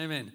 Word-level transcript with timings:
Amen. 0.00 0.30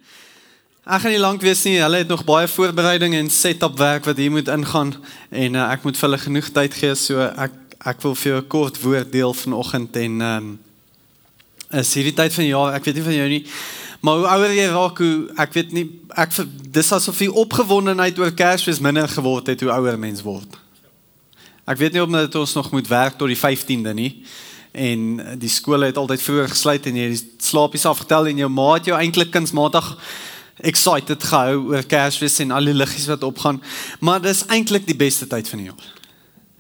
Ek 0.85 1.01
gaan 1.01 1.13
nie 1.15 1.19
lank 1.19 1.41
wees 1.41 1.63
nie. 1.65 1.79
Hulle 1.81 2.03
het 2.03 2.09
nog 2.11 2.21
baie 2.27 2.45
voorbereiding 2.47 3.15
en 3.17 3.31
setup 3.33 3.79
werk 3.81 4.05
wat 4.05 4.19
hier 4.21 4.29
moet 4.29 4.51
ingaan 4.53 4.91
en 5.29 5.57
uh, 5.57 5.63
ek 5.73 5.87
moet 5.87 5.97
vir 5.97 6.05
hulle 6.05 6.19
genoeg 6.21 6.51
tyd 6.53 6.77
gee 6.77 6.91
so 7.01 7.23
ek 7.25 7.55
ek 7.89 8.03
wil 8.03 8.13
vir 8.13 8.29
jou 8.29 8.41
'n 8.43 8.47
kort 8.47 8.77
woord 8.83 9.09
deel 9.11 9.33
vanoggend 9.33 9.97
en 10.03 10.21
ehm 10.21 10.37
um, 10.37 10.53
is 11.81 11.95
hierdie 11.97 12.13
tyd 12.13 12.33
van 12.33 12.45
die 12.45 12.51
jaar, 12.51 12.77
ek 12.77 12.85
weet 12.85 12.99
nie 12.99 13.07
van 13.09 13.17
jou 13.17 13.27
nie, 13.29 13.41
maar 14.05 14.21
hoe 14.21 14.29
ouer 14.35 14.53
jy 14.53 14.69
raak, 14.69 15.01
hoe 15.01 15.33
ek 15.47 15.57
weet 15.57 15.73
nie 15.73 15.87
ek 16.13 16.37
dis 16.77 16.91
asof 16.93 17.19
jy 17.25 17.33
opgewondenheid 17.33 18.19
oor 18.21 18.31
Kersfees 18.31 18.79
minder 18.79 19.09
geword 19.09 19.49
het 19.49 19.65
hoe 19.65 19.73
ouer 19.73 19.97
mens 19.97 20.21
word. 20.21 20.61
Ek 21.65 21.81
weet 21.81 21.93
nie 21.93 22.05
of 22.05 22.11
dit 22.13 22.35
ons 22.35 22.53
nog 22.53 22.71
moet 22.71 22.87
werk 22.87 23.17
tot 23.17 23.33
die 23.33 23.41
15de 23.41 23.93
nie 23.97 24.13
en 24.75 25.21
die 25.39 25.49
skole 25.49 25.89
het 25.89 25.97
altyd 25.97 26.21
vroeër 26.21 26.51
gesluit 26.51 26.87
en 26.89 26.99
jy 26.99 27.09
slaapies 27.39 27.87
afgetel 27.87 28.27
en 28.31 28.43
jou 28.43 28.49
ma 28.51 28.73
het 28.75 28.89
jou 28.91 28.99
eintlik 28.99 29.31
kunsmatig 29.31 29.91
excited 30.63 31.23
gehou 31.23 31.71
oor 31.73 31.83
Kersfees 31.83 32.39
en 32.43 32.51
al 32.55 32.71
die 32.71 32.75
liggies 32.75 33.07
wat 33.11 33.23
opgaan. 33.23 33.61
Maar 33.99 34.21
dis 34.23 34.45
eintlik 34.47 34.87
die 34.87 34.97
beste 34.99 35.27
tyd 35.27 35.49
van 35.51 35.63
die 35.63 35.71
jaar 35.71 35.93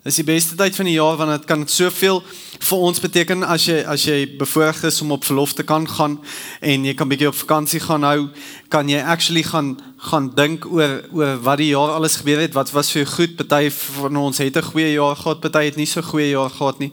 Dis 0.05 0.19
die 0.19 0.27
beste 0.27 0.53
tyd 0.53 0.75
van 0.77 0.85
die 0.85 0.99
jaar 0.99 1.15
want 1.17 1.31
dit 1.33 1.45
kan 1.49 1.63
soveel 1.65 2.19
vir 2.61 2.81
ons 2.87 2.99
beteken 3.01 3.41
as 3.41 3.63
jy 3.65 3.79
as 3.89 4.03
jy 4.05 4.19
bevoorreg 4.37 4.83
is 4.85 4.99
om 5.01 5.15
op 5.15 5.23
verlof 5.25 5.55
te 5.57 5.63
kan 5.65 5.87
gaan 5.89 6.19
en 6.61 6.83
jy 6.85 6.91
kan 6.93 7.09
bietjie 7.09 7.31
op 7.31 7.39
vakansie 7.39 7.81
gaan 7.81 8.05
hou, 8.05 8.27
kan 8.69 8.85
jy 8.85 8.99
actually 9.01 9.41
gaan 9.47 9.71
gaan 10.11 10.27
dink 10.37 10.67
oor 10.69 10.93
oor 11.09 11.41
wat 11.47 11.57
die 11.57 11.71
jaar 11.71 11.95
alles 11.95 12.19
gebeur 12.21 12.43
het, 12.43 12.53
wat 12.53 12.69
was 12.75 12.91
vir 12.93 13.01
jou 13.01 13.07
goed, 13.15 13.33
party 13.39 13.71
van 13.73 14.19
ons 14.21 14.37
het 14.37 14.57
'n 14.61 14.69
goeie 14.69 14.91
jaar 14.93 15.15
gehad, 15.15 15.41
party 15.41 15.63
het 15.65 15.75
nie 15.75 15.89
so 15.89 16.01
goeie 16.01 16.29
jaar 16.29 16.53
gehad 16.53 16.79
nie. 16.79 16.91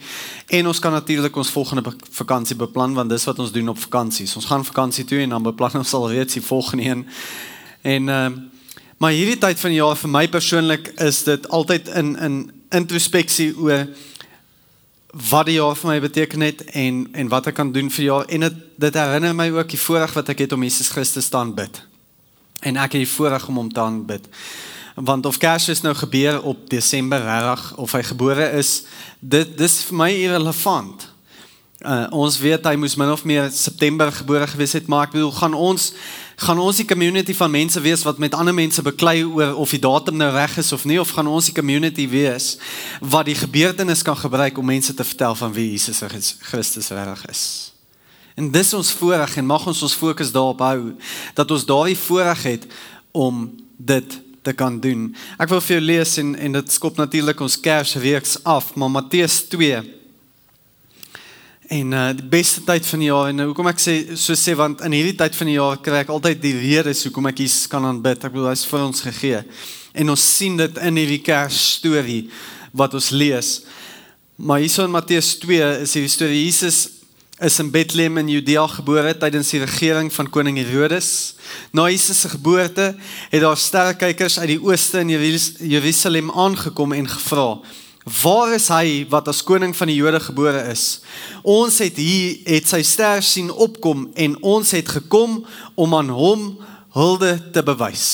En 0.48 0.66
ons 0.66 0.78
kan 0.78 0.92
natuurlik 0.92 1.36
ons 1.36 1.50
volgende 1.50 1.92
vakansie 2.10 2.56
beplan 2.56 2.94
want 2.94 3.10
dis 3.10 3.24
wat 3.24 3.38
ons 3.38 3.52
doen 3.52 3.68
op 3.68 3.78
vakansies. 3.78 4.36
Ons 4.36 4.46
gaan 4.46 4.64
vakansie 4.64 5.04
toe 5.04 5.18
en 5.18 5.28
dan 5.28 5.42
beplan 5.42 5.74
ons 5.74 5.92
al 5.94 6.10
reeds 6.10 6.32
die 6.32 6.42
volgende 6.42 6.84
een. 6.84 7.06
En 7.82 8.08
ehm 8.08 8.32
uh, 8.32 8.38
maar 8.98 9.10
hierdie 9.10 9.38
tyd 9.38 9.60
van 9.60 9.70
die 9.70 9.80
jaar 9.80 9.96
vir 9.96 10.08
my 10.08 10.28
persoonlik 10.28 10.88
is 10.96 11.24
dit 11.24 11.48
altyd 11.48 11.88
in 11.88 12.16
in 12.16 12.61
introspeksie 12.72 13.52
oor 13.58 13.86
wat 15.12 15.46
die 15.46 15.58
jaar 15.58 15.76
vir 15.76 15.90
my 15.90 15.98
beteken 16.00 16.40
het 16.40 16.64
en 16.72 17.04
en 17.12 17.28
wat 17.28 17.50
ek 17.50 17.58
kan 17.60 17.72
doen 17.72 17.90
vir 17.92 18.04
jaar 18.04 18.28
en 18.32 18.46
dit 18.46 18.60
dit 18.80 18.94
herinner 18.96 19.34
my 19.36 19.50
ook 19.52 19.68
die 19.68 19.80
voorreg 19.80 20.14
wat 20.16 20.32
ek 20.32 20.46
het 20.46 20.52
om 20.56 20.64
Jesus 20.64 20.88
Christus 20.88 21.28
te 21.28 21.36
aanbid. 21.36 21.82
En 22.62 22.76
ek 22.76 22.96
het 22.96 23.04
die 23.04 23.14
voorreg 23.14 23.48
om 23.48 23.60
hom 23.60 23.72
te 23.72 23.80
aanbid. 23.80 24.28
Want 24.94 25.26
of 25.26 25.38
Kersfees 25.38 25.80
nou 25.80 25.94
gebeur 25.94 26.42
op 26.42 26.68
Desember 26.70 27.20
30 27.20 27.76
of 27.76 27.92
hy 27.92 28.02
gebore 28.02 28.50
is, 28.58 28.82
dit 29.20 29.56
dis 29.58 29.78
vir 29.88 29.96
my 29.96 30.10
irrelevant. 30.12 31.08
Uh, 31.82 32.06
ons 32.14 32.36
weet 32.38 32.66
hy 32.68 32.76
moes 32.78 32.94
min 32.96 33.10
of 33.10 33.24
meer 33.26 33.48
September 33.50 34.12
gebore 34.12 34.46
gewees 34.46 34.76
het, 34.76 34.86
maar 34.86 35.08
ek 35.08 35.16
bedoel 35.16 35.32
gaan 35.34 35.56
ons 35.58 35.88
gaan 36.42 36.58
ons 36.58 36.76
die 36.80 36.86
community 36.88 37.34
van 37.34 37.50
mense 37.50 37.80
wees 37.80 38.02
wat 38.02 38.18
met 38.18 38.34
ander 38.34 38.54
mense 38.54 38.82
beklei 38.82 39.22
oor 39.24 39.54
of 39.62 39.70
die 39.70 39.80
datum 39.82 40.16
nou 40.18 40.30
reg 40.34 40.56
is 40.58 40.72
of 40.74 40.84
nie 40.88 40.98
of 41.00 41.12
gaan 41.14 41.30
ons 41.30 41.50
die 41.50 41.54
community 41.54 42.08
wees 42.10 42.56
wat 43.00 43.28
die 43.30 43.38
gebeurtenis 43.38 44.02
kan 44.02 44.18
gebruik 44.18 44.58
om 44.58 44.66
mense 44.66 44.94
te 44.94 45.06
vertel 45.06 45.36
van 45.38 45.54
wie 45.54 45.70
Jesus 45.70 46.02
Christus 46.50 46.90
reg 46.90 47.24
is. 47.30 47.44
En 48.34 48.50
dis 48.50 48.74
ons 48.74 48.92
voorreg 48.98 49.36
en 49.36 49.46
mag 49.46 49.66
ons 49.66 49.82
ons 49.82 49.94
fokus 49.94 50.32
daarop 50.32 50.60
hou 50.64 50.92
dat 51.36 51.50
ons 51.50 51.66
daardie 51.68 51.98
voorreg 51.98 52.42
het 52.42 52.68
om 53.12 53.48
dit 53.76 54.20
te 54.42 54.52
kan 54.52 54.80
doen. 54.80 55.10
Ek 55.38 55.50
wil 55.52 55.60
vir 55.62 55.76
jou 55.76 55.84
lees 55.84 56.18
en 56.18 56.34
en 56.34 56.58
dit 56.58 56.72
skop 56.72 56.96
natuurlik 56.98 57.40
ons 57.40 57.60
Kersreeks 57.60 58.40
af, 58.42 58.74
maar 58.74 58.90
Matteus 58.90 59.44
2 59.52 60.01
En 61.72 61.92
uh 61.96 62.08
die 62.12 62.26
beste 62.28 62.60
tyd 62.68 62.84
van 62.84 63.00
die 63.00 63.08
jaar 63.08 63.30
en 63.30 63.46
hoekom 63.46 63.70
ek 63.70 63.78
sê 63.80 63.92
so 64.20 64.36
sê 64.36 64.52
want 64.58 64.82
in 64.84 64.92
hierdie 64.92 65.16
tyd 65.16 65.36
van 65.38 65.48
die 65.48 65.54
jaar 65.56 65.78
kry 65.80 66.02
ek 66.02 66.10
altyd 66.12 66.42
die 66.42 66.52
redes 66.58 67.00
hoekom 67.06 67.30
ek 67.30 67.38
hier 67.40 67.54
kan 67.72 67.86
aanbid. 67.88 68.26
Ek 68.28 68.34
bedoel 68.34 68.50
hy's 68.50 68.64
vir 68.68 68.82
ons 68.84 69.04
gegee. 69.06 69.38
En 69.96 70.12
ons 70.12 70.24
sien 70.36 70.58
dit 70.60 70.80
in 70.84 71.00
hierdie 71.00 71.22
Kers 71.24 71.60
storie 71.78 72.26
wat 72.76 72.92
ons 72.98 73.08
lees. 73.16 73.52
Maar 74.36 74.60
hierso 74.60 74.84
in 74.84 74.92
Matteus 74.92 75.32
2 75.40 75.70
is 75.86 75.94
hierdie 75.96 76.12
storie 76.12 76.42
Jesus 76.44 76.82
is 77.42 77.56
in 77.58 77.72
Bethlehem 77.72 78.20
in 78.20 78.28
Judea 78.28 78.66
gebore 78.70 79.16
tydens 79.18 79.54
die 79.54 79.62
regering 79.64 80.12
van 80.12 80.28
koning 80.30 80.60
Herodes. 80.60 81.38
Na 81.72 81.88
Jesus 81.88 82.20
se 82.20 82.34
geboorte 82.34 82.92
het 83.32 83.40
daar 83.40 83.56
sterrekykers 83.56 84.42
uit 84.42 84.58
die 84.58 84.60
ooste 84.60 85.00
in 85.00 85.14
Jerusalem 85.16 86.28
aangekom 86.36 86.92
en 86.92 87.08
gevra: 87.08 87.62
Waar 88.02 88.54
is 88.56 88.66
hy 88.72 89.04
wat 89.10 89.28
as 89.30 89.44
koning 89.46 89.76
van 89.78 89.86
die 89.86 90.00
Jode 90.00 90.18
gebore 90.20 90.64
is? 90.72 91.00
Ons 91.46 91.78
het 91.84 92.00
hier 92.02 92.40
het 92.50 92.66
sy 92.66 92.82
ster 92.82 93.22
sien 93.22 93.50
opkom 93.50 94.08
en 94.18 94.34
ons 94.42 94.74
het 94.74 94.88
gekom 94.90 95.44
om 95.78 95.94
aan 95.94 96.10
hom 96.10 96.48
hulde 96.96 97.36
te 97.54 97.62
bewys. 97.62 98.06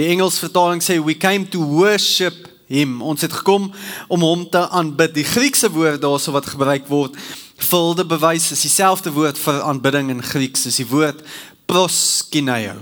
Die 0.00 0.08
Engels 0.08 0.40
vertaling 0.40 0.80
sê 0.84 0.96
we 1.04 1.16
came 1.18 1.44
to 1.52 1.60
worship 1.60 2.48
him. 2.72 3.02
Ons 3.04 3.26
het 3.26 3.36
gekom 3.36 3.68
om 4.08 4.24
hom 4.24 4.48
te 4.48 4.64
aanbid. 4.64 5.12
Die 5.20 5.28
Griekse 5.28 5.68
woord 5.76 6.00
daarso 6.00 6.32
wat 6.32 6.48
gebruik 6.48 6.88
word 6.88 7.16
vir 7.58 7.80
hulde 7.84 8.06
bewys 8.08 8.52
is 8.54 8.64
dieselfde 8.64 9.12
woord 9.12 9.36
vir 9.42 9.64
aanbidding 9.66 10.12
in 10.14 10.22
Grieks, 10.24 10.68
is 10.70 10.78
die 10.80 10.88
woord 10.88 11.20
proskineo 11.68 12.78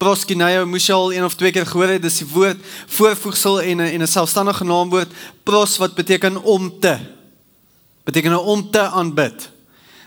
proskineo 0.00 0.64
moes 0.68 0.88
jy 0.88 0.96
al 0.96 1.12
een 1.12 1.26
of 1.26 1.36
twee 1.36 1.52
keer 1.52 1.68
gehoor 1.68 1.92
het, 1.92 2.02
dis 2.02 2.22
die 2.22 2.28
woord 2.32 2.60
voorvoegsel 2.96 3.60
en 3.62 3.76
'n 3.84 3.92
en 3.94 4.02
'n 4.02 4.06
selfstandige 4.06 4.64
naamwoord 4.64 5.10
pros 5.44 5.76
wat 5.76 5.94
beteken 5.94 6.42
om 6.42 6.80
te 6.80 6.96
beteken 8.04 8.44
om 8.44 8.70
te 8.70 8.80
aanbid 8.80 9.50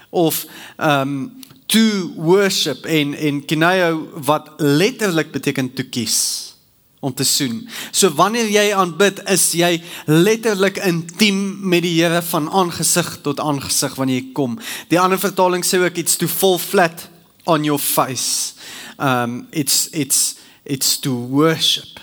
of 0.09 0.45
ehm 0.77 1.01
um, 1.01 1.31
to 1.65 2.13
worship 2.15 2.85
en 2.85 3.13
en 3.13 3.45
kineo 3.45 4.07
wat 4.13 4.49
letterlik 4.57 5.31
beteken 5.31 5.73
to 5.73 5.83
kiss 5.89 6.51
om 6.99 7.13
te 7.13 7.23
soen. 7.23 7.69
So 7.91 8.09
wanneer 8.15 8.47
jy 8.47 8.73
aanbid, 8.73 9.19
is 9.27 9.51
jy 9.51 9.81
letterlik 10.05 10.77
intiem 10.77 11.59
met 11.59 11.83
die 11.83 11.97
Here 11.99 12.21
van 12.21 12.47
aangesig 12.49 13.17
tot 13.21 13.39
aangesig 13.39 13.95
wanneer 13.95 14.21
jy 14.21 14.29
kom. 14.33 14.59
Die 14.87 14.99
ander 14.99 15.19
vertaling 15.19 15.65
sê 15.65 15.81
ook 15.83 15.99
iets 15.99 16.15
to 16.15 16.27
fall 16.27 16.57
flat 16.57 17.09
on 17.43 17.63
your 17.63 17.79
face 17.79 18.53
um 18.97 19.47
it's 19.51 19.87
it's 19.91 20.35
it's 20.63 20.99
to 20.99 21.11
worship. 21.11 21.99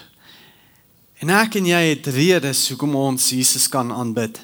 En 1.20 1.28
ek 1.28 1.58
en 1.60 1.66
jy 1.68 1.80
het 1.90 2.06
redes 2.14 2.68
hoekom 2.72 2.94
ons 2.96 3.30
Jesus 3.34 3.68
kan 3.68 3.92
aanbid. 3.92 4.40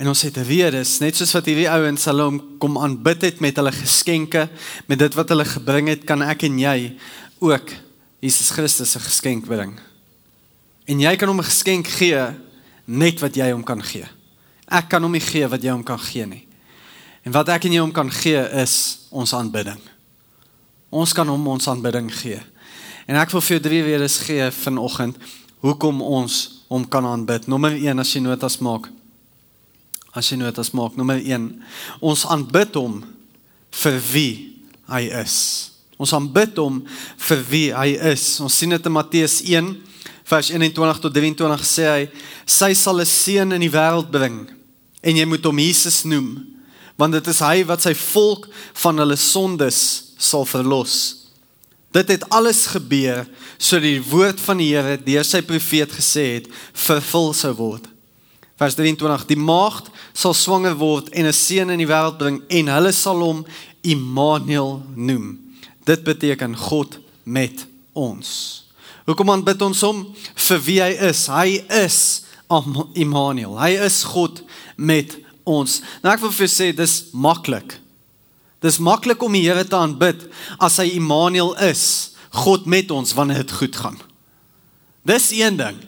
En 0.00 0.08
ons 0.08 0.22
het 0.24 0.36
redes, 0.48 0.94
net 1.02 1.18
soos 1.18 1.34
wat 1.36 1.48
hierdie 1.50 1.68
ouens 1.68 2.06
hulle 2.08 2.24
hom 2.24 2.38
kom 2.62 2.78
aanbid 2.80 3.26
het 3.26 3.42
met 3.44 3.58
hulle 3.60 3.72
geskenke, 3.76 4.46
met 4.88 5.02
dit 5.02 5.18
wat 5.18 5.28
hulle 5.28 5.44
gebring 5.44 5.90
het, 5.92 6.06
kan 6.08 6.24
ek 6.24 6.46
en 6.48 6.56
jy 6.62 6.76
ook 7.44 7.74
Jesus 8.24 8.48
Christus 8.56 8.94
se 8.96 9.02
geskenk 9.04 9.44
bring. 9.48 9.74
En 10.88 11.04
jy 11.04 11.12
kan 11.20 11.28
hom 11.28 11.40
'n 11.40 11.50
geskenk 11.52 11.86
gee 11.86 12.22
net 12.86 13.20
wat 13.20 13.36
jy 13.36 13.50
hom 13.52 13.62
kan 13.64 13.82
gee. 13.82 14.08
Ek 14.68 14.88
kan 14.88 15.02
hom 15.02 15.12
nie 15.12 15.20
gee 15.20 15.46
wat 15.46 15.62
jy 15.62 15.70
hom 15.70 15.84
kan 15.84 15.98
gee 15.98 16.26
nie. 16.26 16.46
En 17.24 17.32
wat 17.32 17.48
ek 17.48 17.64
en 17.64 17.72
jy 17.72 17.80
hom 17.80 17.92
kan 17.92 18.10
gee 18.10 18.40
is 18.62 19.06
ons 19.10 19.34
aanbidding. 19.34 19.80
Ons 20.90 21.14
kan 21.14 21.28
hom 21.30 21.48
ons 21.48 21.68
aanbidding 21.70 22.10
gee. 22.12 22.40
En 23.06 23.18
ek 23.18 23.30
wil 23.34 23.42
vir 23.42 23.56
jou 23.56 23.62
drie 23.64 23.82
redes 23.86 24.18
gee 24.26 24.50
vanoggend 24.62 25.18
hoekom 25.62 26.02
ons 26.02 26.64
hom 26.70 26.86
kan 26.88 27.06
aanbid. 27.06 27.46
Nommer 27.50 27.74
1 27.74 28.02
as 28.02 28.14
jy 28.14 28.22
notas 28.24 28.58
maak. 28.64 28.88
As 30.14 30.30
jy 30.30 30.38
notas 30.40 30.72
maak, 30.74 30.96
nommer 30.98 31.20
1. 31.22 31.50
Ons 32.02 32.26
aanbid 32.26 32.74
hom 32.78 33.00
vir 33.82 34.00
wie 34.10 34.32
hy 34.90 35.04
is. 35.20 35.36
Ons 36.00 36.14
aanbid 36.16 36.58
hom 36.58 36.80
vir 37.28 37.44
wie 37.50 37.68
hy 37.76 37.94
is. 38.12 38.24
Ons 38.42 38.56
sien 38.58 38.72
dit 38.72 38.86
in 38.88 38.94
Matteus 38.94 39.40
1 39.46 39.74
vers 40.30 40.50
21 40.54 41.02
tot 41.02 41.14
23 41.14 41.66
sê 41.66 41.88
hy 41.90 42.04
sy 42.46 42.70
sal 42.78 43.02
'n 43.02 43.06
seun 43.06 43.52
in 43.52 43.62
die 43.64 43.72
wêreld 43.72 44.10
bring 44.10 44.46
en 45.02 45.16
jy 45.16 45.26
moet 45.26 45.44
hom 45.44 45.58
Jesus 45.58 46.04
noem 46.04 46.46
want 46.96 47.12
dit 47.12 47.26
is 47.32 47.40
hy 47.40 47.64
wat 47.64 47.82
sy 47.82 47.94
volk 47.94 48.46
van 48.82 48.98
hulle 49.02 49.16
sondes 49.16 50.09
sal 50.20 50.44
verlos. 50.44 50.98
Dit 51.90 52.12
het 52.12 52.26
alles 52.30 52.66
gebeur 52.70 53.24
sodat 53.58 53.88
die 53.88 54.02
woord 54.10 54.40
van 54.44 54.60
die 54.60 54.70
Here 54.70 54.98
deur 55.02 55.26
sy 55.26 55.40
profeet 55.42 55.90
gesê 55.96 56.26
het 56.36 56.50
vervul 56.86 57.32
sou 57.34 57.50
word. 57.58 57.88
Vers 58.60 58.76
23: 58.76 59.26
Die 59.32 59.40
maagd 59.40 59.88
sal 60.12 60.36
swanger 60.36 60.76
word 60.78 61.08
en 61.16 61.26
'n 61.26 61.32
seun 61.32 61.70
in 61.70 61.80
die 61.80 61.88
wêreld 61.88 62.18
bring 62.18 62.42
en 62.48 62.68
hulle 62.68 62.92
sal 62.92 63.20
hom 63.24 63.44
Immanuel 63.82 64.82
noem. 64.94 65.38
Dit 65.84 66.04
beteken 66.04 66.56
God 66.56 66.98
met 67.24 67.66
ons. 67.92 68.64
Hoekom 69.06 69.30
aanbid 69.30 69.62
ons 69.62 69.80
hom 69.80 70.04
vir 70.36 70.60
wie 70.60 70.80
hy 70.82 70.92
is? 71.08 71.26
Hy 71.26 71.64
is 71.84 72.22
Immanuel. 72.94 73.58
Hy 73.58 73.70
is 73.86 74.02
God 74.04 74.42
met 74.76 75.16
ons. 75.44 75.80
Nou 76.02 76.14
ek 76.14 76.20
wil 76.20 76.34
vir 76.34 76.50
sê 76.50 76.70
dis 76.76 77.04
maklik. 77.12 77.80
Dis 78.60 78.78
maklik 78.78 79.22
om 79.24 79.32
die 79.32 79.46
Here 79.46 79.64
te 79.64 79.76
aanbid 79.76 80.26
as 80.60 80.76
hy 80.80 80.90
Immanuel 80.98 81.54
is, 81.64 82.16
God 82.44 82.68
met 82.70 82.90
ons 82.94 83.14
wanneer 83.16 83.42
dit 83.42 83.54
goed 83.58 83.76
gaan. 83.76 83.96
Dis 85.08 85.30
een 85.32 85.56
ding. 85.56 85.78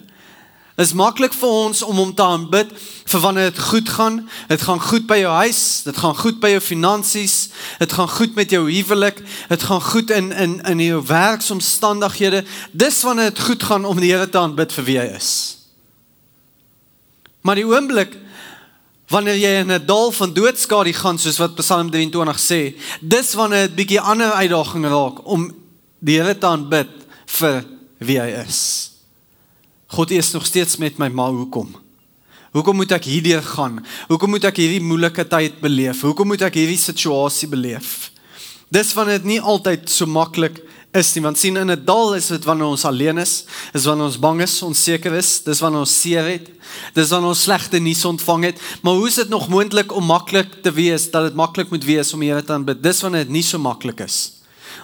Dit 0.73 0.87
is 0.87 0.95
maklik 0.97 1.35
vir 1.37 1.51
ons 1.53 1.83
om 1.85 1.99
hom 2.01 2.11
te 2.17 2.25
aanbid 2.25 2.71
vir 3.05 3.21
wanneer 3.21 3.51
dit 3.51 3.59
goed 3.61 3.89
gaan. 3.93 4.15
Dit 4.49 4.63
gaan 4.65 4.81
goed 4.81 5.05
by 5.05 5.19
jou 5.21 5.33
huis, 5.45 5.61
dit 5.85 5.99
gaan 6.01 6.15
goed 6.17 6.39
by 6.41 6.49
jou 6.55 6.63
finansies, 6.65 7.35
dit 7.77 7.93
gaan 7.93 8.09
goed 8.09 8.33
met 8.35 8.49
jou 8.49 8.63
huwelik, 8.65 9.21
dit 9.51 9.65
gaan 9.69 9.83
goed 9.85 10.09
in 10.09 10.31
in 10.33 10.57
in 10.71 10.81
jou 10.81 11.03
werksomstandighede. 11.05 12.41
Dis 12.71 13.03
wanneer 13.05 13.29
dit 13.29 13.43
goed 13.45 13.63
gaan 13.63 13.85
om 13.85 14.01
die 14.01 14.09
Here 14.09 14.25
te 14.29 14.41
aanbid 14.41 14.73
vir 14.73 14.89
wie 14.89 14.97
hy 14.97 15.11
is. 15.13 15.31
Maar 17.45 17.61
die 17.61 17.69
oomblik 17.69 18.17
wanneer 19.13 19.37
jy 19.37 19.51
in 19.61 19.71
'n 19.71 19.85
dal 19.85 20.11
van 20.11 20.33
doodskade 20.33 20.93
gaan 20.93 21.19
soos 21.19 21.37
wat 21.37 21.55
Psalm 21.55 21.91
23 21.91 22.39
sê, 22.39 22.73
dis 23.01 23.33
wanneer 23.33 23.67
dit 23.67 23.75
bietjie 23.75 24.01
ander 24.01 24.31
uitdaging 24.31 24.85
raak 24.85 25.25
om 25.27 25.51
die 25.99 26.17
Here 26.19 26.37
te 26.37 26.47
aanbid 26.47 26.89
vir 27.25 27.65
wie 27.99 28.19
hy 28.19 28.43
is. 28.47 28.91
God 29.87 30.11
is 30.11 30.31
nog 30.33 30.45
steeds 30.45 30.77
met 30.77 30.97
my, 30.97 31.07
maar 31.07 31.29
hoekom? 31.29 31.75
Hoekom 32.51 32.75
moet 32.75 32.91
ek 32.91 33.05
hierdeur 33.05 33.41
gaan? 33.41 33.85
Hoekom 34.07 34.29
moet 34.29 34.43
ek 34.43 34.57
hierdie 34.57 34.81
moeilike 34.81 35.25
tyd 35.27 35.61
beleef? 35.61 36.01
Hoekom 36.01 36.27
moet 36.27 36.41
ek 36.41 36.53
hierdie 36.53 36.77
situasie 36.77 37.47
beleef? 37.47 38.11
Dis 38.69 38.93
wanneer 38.93 39.21
dit 39.21 39.25
nie 39.35 39.41
altyd 39.41 39.89
so 39.89 40.05
maklik 40.05 40.59
is 40.93 41.13
nie, 41.15 41.23
want 41.25 41.39
sien 41.41 41.57
in 41.57 41.71
'n 41.71 41.85
dal 41.85 42.13
is 42.15 42.27
dit 42.27 42.43
wanneer 42.45 42.67
ons 42.67 42.85
alleen 42.85 43.17
is, 43.17 43.45
is 43.73 43.85
wanneer 43.85 44.05
ons 44.05 44.19
bang 44.19 44.41
is, 44.41 44.61
onseker 44.61 45.13
is, 45.13 45.43
dis 45.43 45.59
wanneer 45.59 45.79
ons 45.79 46.01
seer 46.01 46.23
het, 46.23 46.49
dis 46.93 47.09
wanneer 47.09 47.29
ons 47.29 47.41
slegte 47.41 47.79
nuus 47.79 48.05
ontvang 48.05 48.43
het. 48.43 48.61
Maar 48.81 48.93
hoe 48.93 49.07
is 49.07 49.15
dit 49.15 49.29
nog 49.29 49.49
moontlik 49.49 49.91
om 49.91 50.05
maklik 50.05 50.61
te 50.61 50.71
wees 50.71 51.09
dat 51.11 51.23
dit 51.23 51.35
maklik 51.35 51.69
moet 51.69 51.83
wees 51.83 52.13
om 52.13 52.19
die 52.19 52.29
Here 52.29 52.43
te 52.43 52.53
aanbid? 52.53 52.83
Dis 52.83 53.01
wanneer 53.01 53.25
dit 53.25 53.33
nie 53.33 53.43
so 53.43 53.57
maklik 53.57 53.99
is 53.99 54.33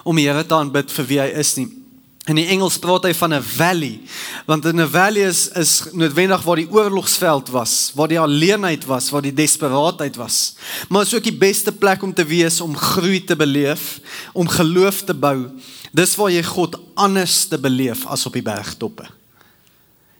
om 0.04 0.16
die 0.16 0.26
Here 0.26 0.46
te 0.46 0.54
aanbid 0.54 0.90
vir 0.90 1.04
wie 1.06 1.20
hy 1.20 1.28
is 1.38 1.56
nie. 1.56 1.79
In 2.28 2.36
die 2.36 2.50
Engels 2.52 2.76
praat 2.78 3.06
hy 3.08 3.14
van 3.16 3.32
'n 3.34 3.42
valley, 3.42 4.00
want 4.46 4.64
'n 4.66 4.86
valley 4.86 5.22
is 5.24 5.48
is 5.48 5.88
noodwendig 5.92 6.42
waar 6.42 6.56
die 6.56 6.70
oorlogsveld 6.70 7.48
was, 7.48 7.92
waar 7.94 8.08
die 8.08 8.20
alleenheid 8.20 8.84
was, 8.84 9.10
waar 9.10 9.22
die 9.22 9.34
desperaatheid 9.34 10.16
was. 10.16 10.54
Maar 10.88 11.02
is 11.02 11.14
ook 11.14 11.24
die 11.24 11.38
beste 11.38 11.72
plek 11.72 12.02
om 12.02 12.14
te 12.14 12.24
wees 12.24 12.60
om 12.60 12.76
groei 12.76 13.24
te 13.24 13.36
beleef, 13.36 14.00
om 14.32 14.48
geloof 14.48 15.02
te 15.02 15.14
bou. 15.14 15.48
Dis 15.92 16.14
waar 16.16 16.30
jy 16.30 16.42
God 16.42 16.78
anders 16.94 17.44
te 17.44 17.58
beleef 17.58 18.06
as 18.06 18.26
op 18.26 18.32
die 18.32 18.42
bergtoppe. 18.42 19.08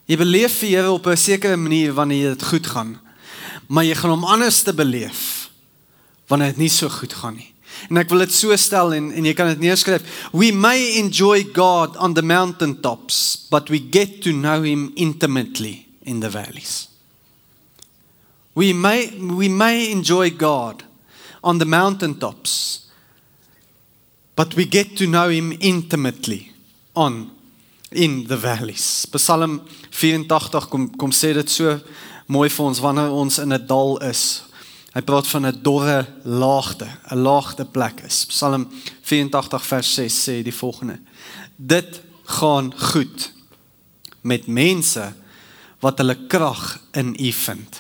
Jy 0.07 0.17
beleef 0.17 0.61
die 0.61 0.75
Here 0.75 0.91
op 0.91 1.07
'n 1.07 1.17
sekere 1.17 1.57
manier 1.57 1.93
wanneer 1.93 2.29
dit 2.29 2.43
goed 2.43 2.67
gaan, 2.67 3.01
maar 3.69 3.85
jy 3.85 3.95
gaan 3.95 4.11
hom 4.11 4.25
anders 4.25 4.63
te 4.63 4.73
beleef 4.73 5.51
wanneer 6.27 6.49
dit 6.49 6.57
nie 6.57 6.69
so 6.69 6.89
goed 6.89 7.13
gaan 7.13 7.35
nie. 7.35 7.53
En 7.89 7.97
ek 7.97 8.11
wil 8.13 8.27
dit 8.27 8.35
so 8.35 8.57
stel 8.61 8.95
en 8.95 9.11
en 9.13 9.25
jy 9.25 9.33
kan 9.35 9.49
dit 9.55 9.65
neerskryf. 9.65 10.05
We 10.33 10.53
may 10.53 10.99
enjoy 11.01 11.47
God 11.55 11.97
on 11.97 12.15
the 12.15 12.23
mountaintops, 12.23 13.47
but 13.51 13.71
we 13.71 13.81
get 13.81 14.21
to 14.23 14.33
know 14.33 14.63
him 14.63 14.93
intimately 14.97 15.87
in 16.03 16.21
the 16.21 16.31
valleys. 16.31 16.89
We 18.55 18.73
may 18.73 19.11
we 19.17 19.49
may 19.49 19.91
enjoy 19.91 20.31
God 20.31 20.85
on 21.43 21.59
the 21.59 21.65
mountaintops, 21.67 22.87
but 24.37 24.55
we 24.55 24.67
get 24.67 24.97
to 24.99 25.07
know 25.07 25.29
him 25.29 25.57
intimately 25.61 26.53
on 26.95 27.31
in 27.91 28.27
the 28.27 28.37
valleys. 28.37 29.07
Psalm 29.17 29.63
84 29.91 30.69
kom 30.69 30.91
kom 30.97 31.11
sê 31.11 31.33
dit 31.35 31.51
so 31.51 31.79
mooi 32.31 32.49
vir 32.49 32.67
ons 32.67 32.81
wanneer 32.83 33.11
ons 33.11 33.39
in 33.39 33.53
'n 33.53 33.67
dal 33.67 33.99
is 33.99 34.50
Hy 34.91 35.03
praat 35.07 35.27
van 35.27 35.47
'n 35.47 35.59
dorre 35.63 36.07
laagte, 36.23 36.87
'n 37.11 37.19
laagte 37.19 37.65
plek 37.65 38.01
is. 38.01 38.27
Psalm 38.27 38.69
84 39.03 39.67
vers 39.67 39.95
6 39.95 40.29
sê 40.29 40.43
die 40.43 40.55
volgende: 40.55 40.99
Dit 41.57 42.01
gaan 42.25 42.73
goed 42.79 43.33
met 44.21 44.47
mense 44.47 45.13
wat 45.81 45.99
hulle 45.99 46.27
krag 46.27 46.81
in 46.93 47.17
U 47.21 47.33
vind. 47.33 47.71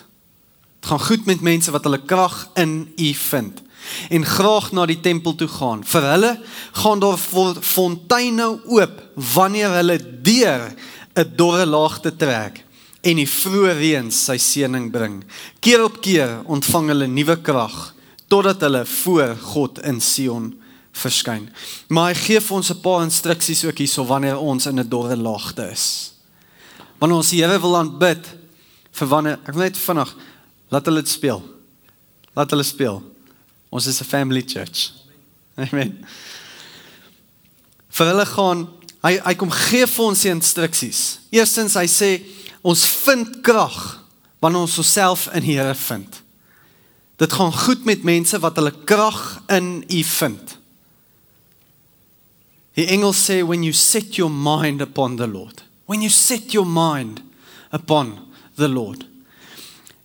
Dit 0.80 0.90
gaan 0.90 1.00
goed 1.00 1.24
met 1.24 1.40
mense 1.40 1.70
wat 1.70 1.84
hulle 1.84 2.04
krag 2.04 2.48
in 2.54 2.92
U 2.96 3.14
vind 3.14 3.62
en 4.08 4.24
graag 4.24 4.72
na 4.72 4.86
die 4.86 5.00
tempel 5.00 5.34
toe 5.34 5.48
gaan. 5.48 5.84
Vir 5.84 6.02
hulle 6.02 6.32
gaan 6.72 7.00
daar 7.00 7.18
fonteine 7.60 8.60
oop 8.66 9.02
wanneer 9.34 9.70
hulle 9.70 9.98
deur 10.22 10.74
'n 11.14 11.32
dorre 11.36 11.66
laagte 11.66 12.16
trek 12.16 12.64
en 13.02 13.16
die 13.16 13.28
vroeë 13.28 13.74
reën 13.78 14.10
sy 14.12 14.36
seëning 14.38 14.90
bring. 14.92 15.20
Keer 15.60 15.84
op 15.84 16.00
keer 16.04 16.40
ontvang 16.44 16.92
hulle 16.92 17.08
nuwe 17.08 17.36
krag 17.42 17.94
totdat 18.30 18.60
hulle 18.62 18.84
voor 18.86 19.36
God 19.36 19.80
in 19.88 20.00
Sion 20.00 20.52
verskyn. 20.92 21.48
Maar 21.88 22.12
hy 22.12 22.18
gee 22.18 22.40
vir 22.40 22.56
ons 22.56 22.70
'n 22.70 22.80
paar 22.80 23.02
instruksies 23.02 23.64
ook 23.64 23.78
hierso 23.78 24.04
wanneer 24.04 24.38
ons 24.38 24.66
in 24.66 24.78
'n 24.78 24.88
dorre 24.88 25.16
laagte 25.16 25.70
is. 25.70 26.12
Wanneer 26.98 27.16
ons 27.16 27.30
die 27.30 27.42
Here 27.42 27.60
wil 27.60 27.76
aanbid, 27.76 28.24
vir 28.92 29.08
wanneer 29.08 29.38
ek 29.46 29.54
wil 29.54 29.62
net 29.62 29.78
vinnig 29.78 30.16
laat 30.70 30.86
hulle 30.86 31.02
dit 31.02 31.08
speel. 31.08 31.42
Laat 32.36 32.50
hulle 32.50 32.62
speel. 32.62 33.02
Ons 33.70 33.86
is 33.86 34.00
'n 34.00 34.04
family 34.04 34.42
church. 34.42 34.92
Amen. 35.56 36.06
Vir 37.88 38.06
hulle 38.06 38.26
gaan 38.26 38.68
hy 39.02 39.18
hy 39.24 39.34
kom 39.34 39.50
gee 39.50 39.86
vir 39.86 40.04
ons 40.04 40.22
die 40.22 40.30
instruksies. 40.30 41.18
Eerstens 41.32 41.74
hy 41.74 41.86
sê 41.86 42.10
Ons 42.60 42.84
vind 43.04 43.40
krag 43.40 44.00
wanneer 44.40 44.60
ons 44.60 44.78
osself 44.78 45.28
in 45.36 45.44
die 45.44 45.56
Here 45.56 45.74
vind. 45.74 46.22
Dit 47.20 47.32
gaan 47.32 47.52
goed 47.52 47.84
met 47.84 48.04
mense 48.04 48.38
wat 48.40 48.56
hulle 48.56 48.72
krag 48.84 49.40
in 49.52 49.84
U 49.88 50.02
vind. 50.04 50.56
Die 52.76 52.86
engel 52.86 53.12
sê 53.16 53.40
when 53.44 53.64
you 53.64 53.72
set 53.76 54.16
your 54.16 54.32
mind 54.32 54.80
upon 54.80 55.16
the 55.16 55.28
Lord. 55.28 55.64
When 55.84 56.00
you 56.00 56.10
set 56.10 56.52
your 56.52 56.66
mind 56.66 57.20
upon 57.72 58.18
the 58.56 58.68
Lord. 58.68 59.04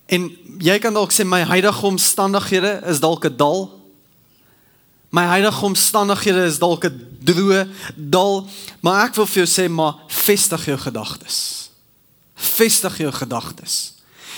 En 0.05 0.29
jy 0.59 0.79
kan 0.79 0.93
dalk 0.95 1.13
sê 1.15 1.25
my 1.27 1.43
huidige 1.47 1.87
omstandighede 1.87 2.81
is 2.91 2.99
dalk 2.99 3.25
'n 3.25 3.37
dal. 3.37 3.81
My 5.09 5.23
huidige 5.23 5.65
omstandighede 5.65 6.45
is 6.45 6.59
dalk 6.59 6.85
'n 6.85 7.19
droë 7.23 7.67
dal, 7.95 8.47
maar 8.81 9.05
ek 9.05 9.15
wil 9.15 9.25
vir 9.25 9.45
jou 9.45 9.49
sê 9.49 9.69
maar 9.69 9.95
vestig 10.07 10.65
jou 10.65 10.77
gedagtes 10.77 11.64
vestig 12.35 12.97
jou 12.97 13.11
gedagtes. 13.11 13.93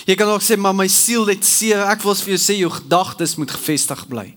Jy 0.05 0.15
kan 0.15 0.29
ook 0.31 0.43
sê 0.45 0.57
maar 0.57 0.75
my 0.75 0.87
siel 0.87 1.25
het 1.27 1.45
seer. 1.45 1.83
Ek 1.91 2.03
wil 2.05 2.15
vir 2.15 2.35
jou 2.35 2.41
sê 2.41 2.57
jou 2.61 2.69
gedagtes 2.71 3.35
moet 3.35 3.51
gefestig 3.51 4.05
bly. 4.07 4.29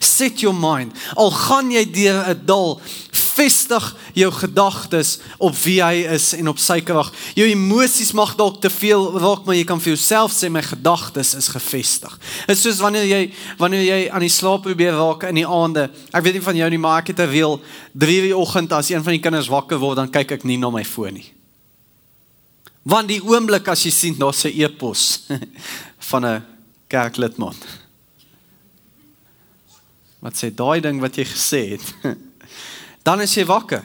Set 0.00 0.40
your 0.40 0.54
mind. 0.56 0.92
Al 1.16 1.30
gaan 1.30 1.70
jy 1.70 1.84
deur 1.90 2.24
'n 2.28 2.46
dal, 2.46 2.80
vestig 3.12 3.96
jou 4.14 4.30
gedagtes 4.32 5.18
op 5.38 5.54
wie 5.64 5.82
hy 5.82 6.06
is 6.14 6.32
en 6.34 6.48
op 6.48 6.58
sy 6.58 6.80
krag. 6.80 7.10
Jou 7.34 7.46
emosies 7.48 8.12
mag 8.12 8.34
dalk 8.38 8.60
te 8.60 8.70
veel 8.70 9.18
raak, 9.18 9.44
maar 9.44 9.56
jy 9.56 9.64
kan 9.64 9.80
vir 9.80 9.94
jouself 9.94 10.32
sê 10.32 10.50
my 10.50 10.62
gedagtes 10.62 11.34
is 11.34 11.48
gefestig. 11.48 12.18
Dit 12.46 12.56
is 12.56 12.62
soos 12.62 12.78
wanneer 12.78 13.04
jy 13.04 13.32
wanneer 13.58 13.82
jy 13.82 14.10
aan 14.10 14.20
die 14.20 14.32
slaap 14.32 14.62
probeer 14.62 14.92
raak 14.92 15.28
in 15.28 15.34
die 15.34 15.46
aande. 15.46 15.90
Ek 16.12 16.22
weet 16.24 16.34
nie 16.34 16.48
van 16.48 16.56
jou 16.56 16.70
nie, 16.70 16.78
maar 16.78 17.02
ek 17.02 17.08
het 17.08 17.20
'n 17.20 17.30
reël 17.30 17.60
3:00 17.92 18.22
die 18.30 18.36
oggend 18.36 18.72
as 18.72 18.90
een 18.90 19.02
van 19.02 19.12
die 19.12 19.22
kinders 19.22 19.48
wakker 19.48 19.78
word, 19.78 19.96
dan 19.96 20.10
kyk 20.10 20.32
ek 20.32 20.44
nie 20.44 20.56
na 20.56 20.70
my 20.70 20.84
foon 20.84 21.14
nie. 21.14 21.33
Want 22.84 23.08
die 23.08 23.22
oomblik 23.24 23.68
as 23.72 23.84
jy 23.86 23.90
sien 23.90 24.18
daar's 24.18 24.44
'n 24.44 24.52
e-pos 24.60 25.24
van 26.10 26.26
'n 26.26 26.44
kerklidmaat. 26.86 27.62
Wat 30.20 30.36
sê 30.36 30.52
daai 30.54 30.80
ding 30.80 31.00
wat 31.00 31.16
jy 31.16 31.24
gesê 31.24 31.76
het? 31.76 31.94
Dan 33.06 33.20
is 33.20 33.34
jy 33.34 33.44
wakker. 33.44 33.84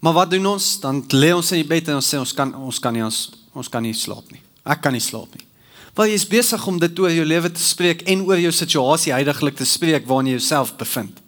Maar 0.00 0.12
wat 0.12 0.30
doen 0.30 0.46
ons? 0.46 0.80
Dan 0.80 1.04
lê 1.12 1.32
ons 1.32 1.52
in 1.52 1.60
die 1.62 1.68
bed 1.68 1.88
en 1.88 2.00
ons 2.00 2.14
sê 2.14 2.18
ons 2.20 2.32
kan 2.32 2.54
ons 2.54 2.78
kan 2.78 2.92
nie 2.92 3.04
ons 3.04 3.30
ons 3.54 3.68
kan 3.68 3.82
nie 3.82 3.94
slaap 3.94 4.30
nie. 4.32 4.42
Ek 4.64 4.80
kan 4.80 4.92
nie 4.92 5.00
slaap 5.00 5.32
nie. 5.36 5.46
Want 5.94 6.10
jy 6.10 6.14
is 6.18 6.26
besig 6.26 6.66
om 6.66 6.78
dit 6.78 6.98
oor 6.98 7.12
jou 7.12 7.24
lewe 7.24 7.50
te 7.52 7.62
spreek 7.62 8.02
en 8.10 8.24
oor 8.26 8.40
jou 8.40 8.52
situasie 8.52 9.12
heidaglik 9.14 9.56
te 9.56 9.64
spreek 9.64 10.08
waarin 10.08 10.32
jy 10.32 10.38
jouself 10.40 10.74
bevind. 10.76 11.20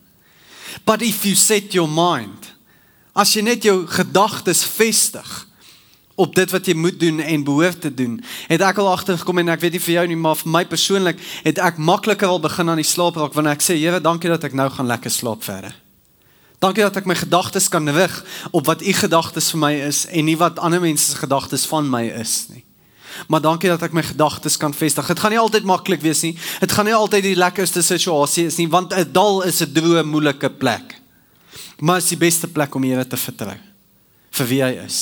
But 0.84 1.02
if 1.02 1.24
you 1.24 1.36
set 1.36 1.72
your 1.72 1.88
mind, 1.88 2.50
as 3.14 3.32
jy 3.36 3.44
net 3.46 3.64
jou 3.64 3.86
gedagtes 3.86 4.64
vestig, 4.64 5.46
op 6.16 6.34
dit 6.34 6.50
wat 6.50 6.66
jy 6.66 6.74
moet 6.74 6.98
doen 7.00 7.20
en 7.20 7.44
behoort 7.44 7.80
te 7.80 7.92
doen. 7.94 8.16
Het 8.48 8.62
ek 8.64 8.78
al 8.80 8.88
agtergekom 8.88 9.42
en 9.42 9.52
ek 9.52 9.60
weet 9.60 9.76
nie 9.76 9.82
vir 9.84 9.94
jou 9.98 10.04
nie, 10.12 10.18
maar 10.20 10.38
vir 10.40 10.52
my 10.52 10.62
persoonlik 10.68 11.20
het 11.44 11.60
ek 11.60 11.76
makliker 11.76 12.32
al 12.32 12.40
begin 12.40 12.72
aan 12.72 12.80
die 12.80 12.88
slaap 12.88 13.18
raak 13.20 13.36
wanneer 13.36 13.58
ek 13.58 13.64
sê, 13.64 13.76
Here, 13.76 14.00
dankie 14.00 14.32
dat 14.32 14.46
ek 14.48 14.56
nou 14.56 14.70
gaan 14.72 14.88
lekker 14.88 15.12
slaap 15.12 15.44
verder. 15.44 15.76
Dankie 16.64 16.86
dat 16.86 16.96
ek 16.96 17.08
my 17.08 17.14
gedagtes 17.20 17.68
kan 17.68 17.88
rig 17.92 18.14
op 18.56 18.64
wat 18.66 18.80
u 18.80 18.94
gedagtes 18.96 19.50
vir 19.52 19.60
my 19.60 19.72
is 19.90 20.06
en 20.08 20.24
nie 20.24 20.38
wat 20.40 20.58
ander 20.64 20.80
mense 20.80 21.10
se 21.10 21.20
gedagtes 21.20 21.68
van 21.68 21.84
my 21.92 22.06
is 22.16 22.46
nie. 22.48 22.64
Maar 23.28 23.44
dankie 23.44 23.68
dat 23.68 23.84
ek 23.84 23.94
my 23.96 24.04
gedagtes 24.04 24.56
kan 24.60 24.74
vestig. 24.76 25.06
Dit 25.08 25.20
gaan 25.20 25.32
nie 25.32 25.40
altyd 25.40 25.68
maklik 25.68 26.02
wees 26.04 26.24
nie. 26.24 26.34
Dit 26.60 26.72
gaan 26.72 26.88
nie 26.88 26.96
altyd 26.96 27.28
die 27.28 27.36
lekkerste 27.36 27.84
situasie 27.84 28.48
is 28.48 28.56
nie, 28.56 28.68
want 28.72 28.92
'n 28.92 29.12
dal 29.12 29.42
is 29.44 29.60
'n 29.60 29.72
droë, 29.72 30.04
moeilike 30.04 30.48
plek. 30.48 30.96
Maar 31.80 32.00
dit 32.00 32.04
is 32.04 32.16
die 32.16 32.24
beste 32.24 32.48
plek 32.48 32.74
om 32.74 32.82
Here 32.82 33.06
te 33.06 33.16
vertrou 33.16 33.75
vir 34.36 34.48
wie 34.50 34.62
hy 34.64 34.72
is. 34.84 34.98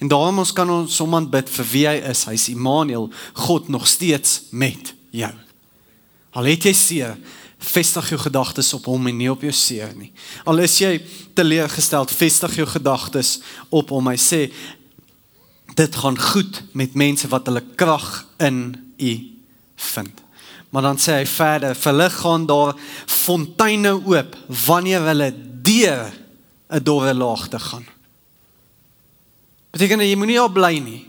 En 0.00 0.10
daarom 0.10 0.40
ons 0.42 0.52
kan 0.56 0.70
ons 0.70 1.00
hom 1.02 1.16
aanbid 1.18 1.50
vir 1.58 1.68
wie 1.72 1.84
hy 1.88 1.96
is. 2.10 2.24
Hy's 2.28 2.48
Immanuel, 2.52 3.10
God 3.46 3.68
nog 3.72 3.86
steeds 3.88 4.48
met 4.50 4.94
jou. 5.14 5.32
Al 6.38 6.50
het 6.52 6.68
jy 6.68 6.74
seer, 6.76 7.16
vestig 7.58 8.12
jou 8.12 8.18
gedagtes 8.22 8.70
op 8.76 8.86
hom 8.86 9.08
en 9.10 9.16
nie 9.18 9.30
op 9.30 9.42
jou 9.42 9.52
seer 9.54 9.90
nie. 9.98 10.12
Al 10.46 10.62
is 10.62 10.76
jy 10.78 10.98
teleurgesteld, 11.38 12.12
vestig 12.14 12.60
jou 12.60 12.68
gedagtes 12.70 13.38
op 13.74 13.90
hom. 13.94 14.12
Hy 14.12 14.18
sê 14.20 14.44
dit 15.78 15.98
gaan 16.02 16.18
goed 16.18 16.62
met 16.78 16.96
mense 16.98 17.28
wat 17.30 17.50
hulle 17.50 17.64
krag 17.78 18.08
in 18.42 18.62
U 18.98 19.12
vind. 19.94 20.24
Maar 20.70 20.90
dan 20.90 20.98
sê 21.00 21.20
hy 21.20 21.26
verder, 21.30 21.76
vir 21.78 21.92
hulle 21.92 22.08
gaan 22.12 22.46
daar 22.48 22.74
fonteine 23.06 23.94
oop 23.96 24.34
wanneer 24.66 25.06
hulle 25.08 25.30
deur 25.64 26.12
'n 26.68 26.84
dorre 26.84 27.14
laagte 27.14 27.58
gaan. 27.58 27.86
Beteken 29.74 30.00
jy 30.00 30.16
moenie 30.16 30.40
al 30.40 30.50
bly 30.52 30.78
nie. 30.80 31.02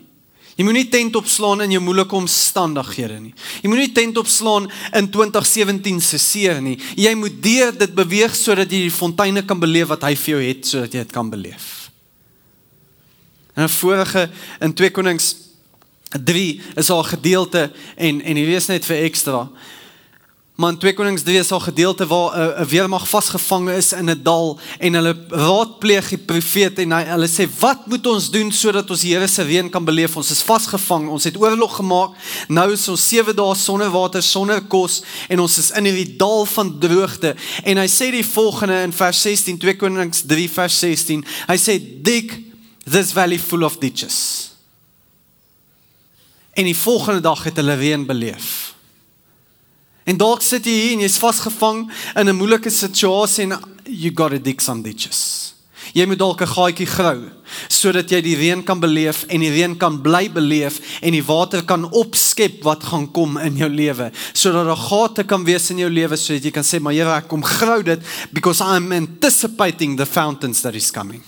Jy 0.60 0.66
moenie 0.68 0.90
tent 0.92 1.16
opslaan 1.16 1.62
in 1.64 1.72
jou 1.72 1.80
moeilike 1.80 2.18
omstandighede 2.18 3.22
nie. 3.22 3.32
Jy 3.64 3.70
moenie 3.72 3.94
tent 3.96 4.18
opslaan 4.20 4.66
in 4.98 5.08
2017 5.08 6.02
se 6.04 6.20
seer 6.20 6.60
nie. 6.60 6.76
Jy 7.00 7.14
moet 7.16 7.38
deur 7.44 7.72
dit 7.80 7.94
beweeg 7.96 8.36
sodat 8.36 8.68
jy 8.68 8.82
die 8.90 8.92
fonteine 8.92 9.46
kan 9.48 9.62
beleef 9.62 9.88
wat 9.94 10.04
hy 10.04 10.18
vir 10.20 10.34
jou 10.34 10.42
het 10.44 10.68
sodat 10.68 10.98
jy 10.98 11.06
dit 11.06 11.16
kan 11.16 11.32
beleef. 11.32 11.70
En 13.56 13.64
'n 13.64 13.70
vorige 13.70 14.30
in 14.60 14.74
2 14.74 14.92
Konings 14.92 15.36
3 16.10 16.62
is 16.76 16.90
al 16.90 17.04
gedeelte 17.04 17.72
en 17.96 18.22
en 18.22 18.36
hier 18.36 18.56
is 18.56 18.68
net 18.68 18.86
vir 18.86 19.04
ekstra. 19.04 19.50
Maar 20.60 20.72
in 20.72 20.78
2 20.78 20.94
Konings 20.94 21.24
3 21.24 21.38
is 21.38 21.52
al 21.52 21.60
gedeelte 21.60 22.08
waar 22.08 22.38
'n 22.38 22.42
uh, 22.42 22.62
'n 22.62 22.68
weermag 22.68 23.10
vasgevang 23.10 23.70
is 23.70 23.94
in 23.94 24.10
'n 24.10 24.24
dal 24.24 24.60
en 24.80 24.94
hulle 24.94 25.16
raadpleeg 25.30 26.10
die 26.10 26.18
profeet 26.18 26.80
en 26.80 26.92
hy, 26.92 27.04
hulle 27.04 27.28
sê 27.28 27.48
wat 27.60 27.88
moet 27.88 28.08
ons 28.08 28.32
doen 28.32 28.52
sodat 28.52 28.90
ons 28.90 29.00
die 29.00 29.14
Here 29.14 29.28
se 29.28 29.44
reën 29.44 29.70
kan 29.70 29.86
beleef? 29.86 30.16
Ons 30.16 30.32
is 30.32 30.42
vasgevang. 30.42 31.08
Ons 31.10 31.24
het 31.24 31.38
oorlog 31.38 31.76
gemaak. 31.76 32.12
Nou 32.48 32.72
is 32.72 32.88
ons 32.88 33.08
7 33.08 33.36
dae 33.36 33.56
sonder 33.56 33.90
water, 33.90 34.24
sonder 34.24 34.62
kos 34.62 35.02
en 35.30 35.40
ons 35.40 35.58
is 35.58 35.72
in 35.72 35.86
hierdie 35.86 36.16
dal 36.18 36.46
van 36.46 36.80
droogte. 36.80 37.36
En 37.64 37.78
hy 37.78 37.88
sê 37.88 38.12
die 38.12 38.26
volgende 38.26 38.82
in 38.82 38.94
vers 38.94 39.22
16 39.22 39.58
2 39.58 39.76
Konings 39.76 40.22
3 40.22 40.50
vers 40.50 40.80
16. 40.80 41.26
Hy 41.48 41.58
sê 41.58 41.80
dig 42.02 42.44
this 42.84 43.12
valley 43.12 43.40
full 43.40 43.64
of 43.64 43.78
ditches. 43.78 44.50
En 46.54 46.66
die 46.66 46.78
volgende 46.78 47.22
dag 47.22 47.44
het 47.44 47.56
hulle 47.56 47.76
reën 47.76 48.06
beleef. 48.06 48.76
En 50.10 50.18
dalk 50.18 50.42
sit 50.42 50.66
jy 50.66 50.74
hier 50.74 50.96
en 50.96 51.04
jy's 51.06 51.20
vasgevang 51.22 51.86
in 52.18 52.30
'n 52.30 52.36
moeilike 52.36 52.72
situasie 52.74 53.44
en 53.46 53.60
you 53.86 54.12
got 54.14 54.32
to 54.32 54.40
dig 54.42 54.62
some 54.62 54.82
ditches. 54.82 55.54
Jy 55.94 56.06
moet 56.06 56.20
dalk 56.20 56.42
'n 56.42 56.48
gaatjie 56.48 56.86
grou 56.86 57.30
sodat 57.68 58.10
jy 58.10 58.22
die 58.22 58.36
reën 58.36 58.64
kan 58.64 58.80
beleef 58.80 59.26
en 59.30 59.40
die 59.40 59.50
reën 59.50 59.78
kan 59.78 60.02
bly 60.02 60.30
beleef 60.30 61.02
en 61.02 61.12
die 61.12 61.24
water 61.24 61.64
kan 61.64 61.86
opskep 61.92 62.64
wat 62.64 62.84
gaan 62.84 63.12
kom 63.12 63.38
in 63.38 63.58
jou 63.58 63.70
lewe 63.70 64.12
sodat 64.34 64.66
daar 64.66 64.78
gate 64.78 65.24
kan 65.24 65.44
wees 65.44 65.70
in 65.70 65.78
jou 65.78 65.90
lewe 65.90 66.16
sodat 66.16 66.44
jy 66.44 66.52
kan 66.52 66.64
sê 66.64 66.80
maar 66.80 66.94
Here 66.94 67.18
ek 67.18 67.28
kom 67.28 67.44
grou 67.44 67.84
dit 67.84 68.00
because 68.34 68.62
I'm 68.62 68.92
anticipating 68.92 69.96
the 69.98 70.06
fountains 70.06 70.62
that 70.62 70.76
is 70.76 70.92
coming. 70.92 71.24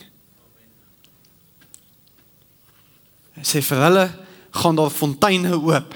Sê 3.42 3.62
vir 3.62 3.78
hulle 3.78 4.12
gaan 4.52 4.76
daar 4.76 4.90
fonteine 4.90 5.54
oop 5.54 5.96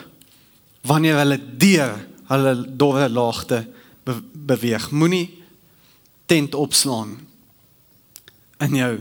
wanneer 0.83 1.17
hulle 1.17 1.39
deur 1.57 2.14
hulle 2.27 2.53
dorre 2.77 3.09
laagte 3.09 3.65
be 4.05 4.19
beweeg. 4.33 4.91
Moenie 4.91 5.43
tent 6.25 6.55
opslaan 6.55 7.17
in 8.61 8.75
jou 8.75 8.93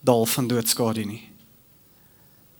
dal 0.00 0.26
van 0.26 0.48
doodskade 0.48 1.04
nie. 1.04 1.22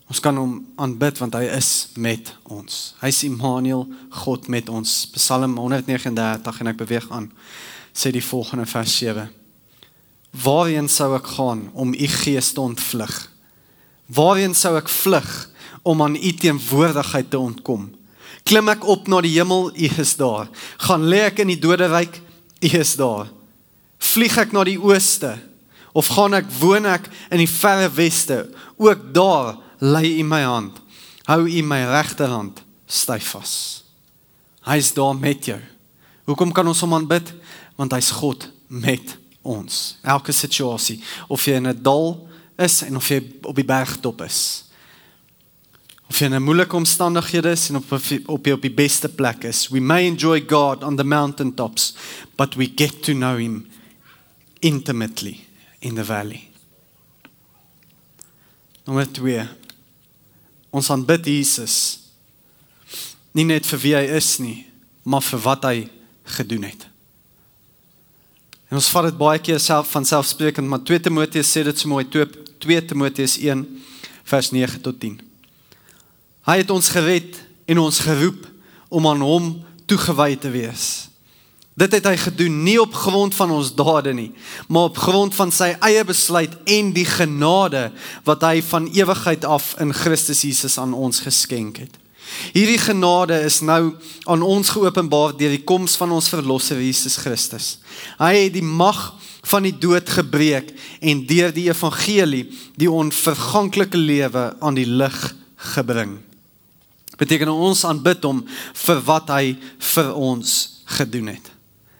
Ons 0.08 0.20
kan 0.24 0.36
hom 0.40 0.54
aanbid 0.80 1.20
want 1.20 1.36
hy 1.36 1.44
is 1.52 1.90
met 2.00 2.30
ons. 2.48 2.94
Hy's 3.02 3.20
Immanuel, 3.28 3.84
God 4.24 4.48
met 4.48 4.70
ons. 4.72 5.02
Psalm 5.12 5.58
139 5.60 6.62
en 6.62 6.72
ek 6.72 6.80
beweeg 6.80 7.10
aan. 7.12 7.28
Sê 7.92 8.12
die 8.14 8.24
volgende 8.24 8.64
vers 8.68 8.94
7. 9.02 9.28
Waarheen 10.44 10.88
sou 10.92 11.12
ek 11.16 11.28
gaan 11.36 11.66
om 11.76 11.92
u 11.92 12.08
gees 12.22 12.54
te 12.56 12.64
ontvlug? 12.64 13.14
Waarheen 14.16 14.56
sou 14.56 14.74
ek 14.80 14.88
vlug 14.88 15.28
om 15.84 16.02
aan 16.04 16.16
u 16.16 16.32
teenwoordigheid 16.40 17.28
te 17.30 17.40
ontkom? 17.40 17.90
Klim 18.48 18.70
ek 18.72 18.86
op 18.88 19.08
na 19.12 19.20
die 19.20 19.34
hemel, 19.36 19.68
U 19.68 19.88
is 20.00 20.14
daar. 20.16 20.48
Gaan 20.86 21.04
lê 21.10 21.26
ek 21.28 21.42
in 21.44 21.52
die 21.52 21.60
doderyk, 21.60 22.20
U 22.64 22.70
is 22.80 22.94
daar. 22.96 23.28
Vlieg 23.98 24.38
ek 24.40 24.54
na 24.56 24.64
die 24.64 24.78
ooste 24.80 25.36
of 25.98 26.08
gaan 26.14 26.36
ek 26.36 26.46
woon 26.60 26.86
ek 26.86 27.08
in 27.32 27.42
die 27.42 27.50
verre 27.50 27.88
weste? 27.90 28.44
Ook 28.78 29.08
daar 29.14 29.56
lê 29.82 30.18
U 30.20 30.24
my 30.24 30.42
hand. 30.46 30.78
Hou 31.28 31.42
U 31.44 31.62
my 31.66 31.80
regterhand 31.90 32.62
styf 32.88 33.34
vas. 33.34 33.54
Hy 34.68 34.78
is 34.80 34.92
daar 34.96 35.16
met 35.16 35.48
jou. 35.48 35.58
Hoekom 36.28 36.52
kan 36.56 36.68
ons 36.68 36.80
hom 36.84 36.94
aanbid? 36.96 37.32
Want 37.76 37.94
hy's 37.96 38.10
God 38.16 38.48
met 38.68 39.16
ons. 39.42 39.98
Elke 40.04 40.32
situasie, 40.32 41.00
of 41.28 41.44
jy 41.44 41.56
in 41.56 41.68
'n 41.68 41.82
dal 41.82 42.28
is 42.58 42.82
en 42.82 42.96
of 42.96 43.08
jy 43.08 43.22
op 43.42 43.54
die 43.54 43.64
bergtop 43.64 44.20
is. 44.22 44.67
Of 46.08 46.18
jy 46.18 46.26
in 46.26 46.34
'n 46.34 46.42
moeilike 46.42 46.76
omstandighede 46.76 47.50
is 47.50 47.68
en 47.68 47.76
op 47.76 47.92
op 48.26 48.46
jy 48.46 48.52
op 48.52 48.62
die 48.62 48.74
beste 48.74 49.08
plek 49.08 49.44
is. 49.44 49.68
We 49.68 49.80
may 49.80 50.06
enjoy 50.06 50.44
God 50.48 50.82
on 50.82 50.96
the 50.96 51.04
mountain 51.04 51.54
tops, 51.54 51.94
but 52.36 52.54
we 52.54 52.72
get 52.74 53.02
to 53.02 53.12
know 53.12 53.36
him 53.36 53.66
intimately 54.60 55.40
in 55.80 55.94
the 55.94 56.04
valley. 56.04 56.48
Nommer 58.84 59.12
2. 59.12 59.46
Ons 60.70 60.90
aanbid 60.90 61.26
Jesus 61.26 61.98
nie 63.32 63.44
net 63.44 63.66
vir 63.66 63.78
wie 63.78 63.94
hy 63.94 64.04
is 64.16 64.38
nie, 64.38 64.66
maar 65.04 65.22
vir 65.22 65.40
wat 65.44 65.64
hy 65.68 65.76
gedoen 66.24 66.64
het. 66.64 66.88
En 68.68 68.80
ons 68.80 68.90
vat 68.92 69.04
dit 69.08 69.16
baie 69.20 69.38
keer 69.40 69.60
self 69.60 69.92
van 69.92 70.04
selfsprekend, 70.04 70.68
maar 70.68 70.82
2 70.84 71.00
Timoteus 71.00 71.52
sê 71.52 71.62
dit 71.64 71.78
so 71.78 71.88
mooi 71.88 72.04
2 72.08 72.26
2 72.58 72.84
Timoteus 72.90 73.38
1 73.38 73.62
vers 74.24 74.50
9 74.50 74.80
tot 74.82 74.98
10. 75.00 75.27
Hy 76.48 76.62
het 76.62 76.70
ons 76.72 76.88
gered 76.88 77.36
en 77.68 77.82
ons 77.82 78.00
geroep 78.00 78.46
om 78.88 79.06
aan 79.10 79.20
hom 79.20 79.48
toegewy 79.88 80.32
te 80.40 80.48
wees. 80.48 81.08
Dit 81.78 81.92
het 81.94 82.08
hy 82.08 82.16
gedoen 82.18 82.62
nie 82.64 82.78
op 82.80 82.94
grond 82.96 83.34
van 83.36 83.52
ons 83.54 83.70
dade 83.76 84.14
nie, 84.16 84.30
maar 84.66 84.88
op 84.88 84.98
grond 84.98 85.34
van 85.36 85.52
sy 85.54 85.74
eie 85.84 86.02
besluit 86.08 86.56
en 86.66 86.90
die 86.96 87.06
genade 87.06 87.90
wat 88.26 88.42
hy 88.48 88.62
van 88.66 88.88
ewigheid 88.96 89.44
af 89.46 89.74
in 89.82 89.92
Christus 89.94 90.42
Jesus 90.46 90.78
aan 90.80 90.96
ons 90.96 91.20
geskenk 91.22 91.82
het. 91.84 92.00
Hierdie 92.56 92.80
genade 92.80 93.36
is 93.44 93.60
nou 93.64 93.92
aan 94.28 94.42
ons 94.42 94.72
geopenbaar 94.72 95.36
deur 95.36 95.52
die 95.54 95.64
koms 95.68 95.96
van 96.00 96.12
ons 96.16 96.32
verlosser 96.32 96.80
Jesus 96.80 97.20
Christus. 97.20 97.76
Hy 98.18 98.32
het 98.48 98.56
die 98.56 98.64
mag 98.64 99.12
van 99.48 99.68
die 99.68 99.76
dood 99.76 100.08
gebreek 100.16 100.72
en 101.00 101.26
deur 101.28 101.52
die 101.54 101.68
evangelie 101.68 102.48
die 102.80 102.90
onverganklike 102.90 104.00
lewe 104.00 104.50
aan 104.58 104.80
die 104.80 104.88
lig 104.88 105.20
gebring 105.76 106.18
beteken 107.18 107.50
ons 107.52 107.84
aanbid 107.84 108.24
hom 108.24 108.42
vir 108.86 109.00
wat 109.06 109.30
hy 109.34 109.56
vir 109.94 110.12
ons 110.14 110.58
gedoen 110.98 111.32
het. 111.34 111.50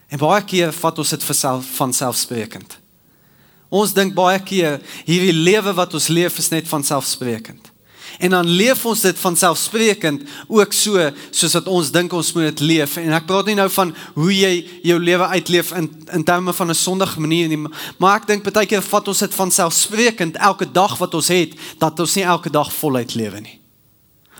En 0.09 0.21
baie 0.23 0.45
keer 0.49 0.73
vat 0.73 0.99
ons 0.99 1.17
dit 1.17 1.25
vir 1.29 1.37
self 1.37 1.73
van 1.77 1.93
selfsprekend. 1.93 2.79
Ons 3.69 3.93
dink 3.93 4.15
baie 4.17 4.39
keer 4.41 4.79
hierdie 5.05 5.35
lewe 5.37 5.75
wat 5.77 5.93
ons 5.95 6.09
leef 6.09 6.39
is 6.41 6.49
net 6.55 6.69
van 6.71 6.85
selfsprekend. 6.85 7.69
En 8.19 8.31
dan 8.31 8.49
leef 8.49 8.87
ons 8.89 9.01
dit 9.01 9.19
van 9.19 9.37
selfsprekend 9.37 10.23
ook 10.49 10.73
so 10.73 11.11
soos 11.31 11.55
wat 11.59 11.69
ons 11.71 11.93
dink 11.93 12.13
ons 12.17 12.33
moet 12.35 12.49
dit 12.49 12.65
leef. 12.65 12.97
En 12.97 13.13
ek 13.15 13.29
praat 13.29 13.51
nie 13.51 13.59
nou 13.59 13.69
van 13.71 13.93
hoe 14.17 14.33
jy 14.33 14.53
jou 14.89 14.97
lewe 14.99 15.29
uitleef 15.37 15.75
in 15.77 15.91
in 16.17 16.25
terme 16.25 16.53
van 16.57 16.71
'n 16.71 16.75
sondige 16.75 17.21
manier 17.21 17.49
nie, 17.49 17.61
maar 17.99 18.17
ek 18.17 18.27
dink 18.27 18.53
baie 18.53 18.67
keer 18.67 18.83
vat 18.83 19.09
ons 19.09 19.19
dit 19.19 19.35
van 19.35 19.51
selfsprekend 19.51 20.37
elke 20.37 20.73
dag 20.73 20.99
wat 20.99 21.15
ons 21.15 21.29
het 21.29 21.53
dat 21.79 22.01
ons 22.01 22.15
nie 22.15 22.25
elke 22.25 22.51
dag 22.51 22.73
voluit 22.73 23.15
lewe 23.15 23.41
nie. 23.41 23.61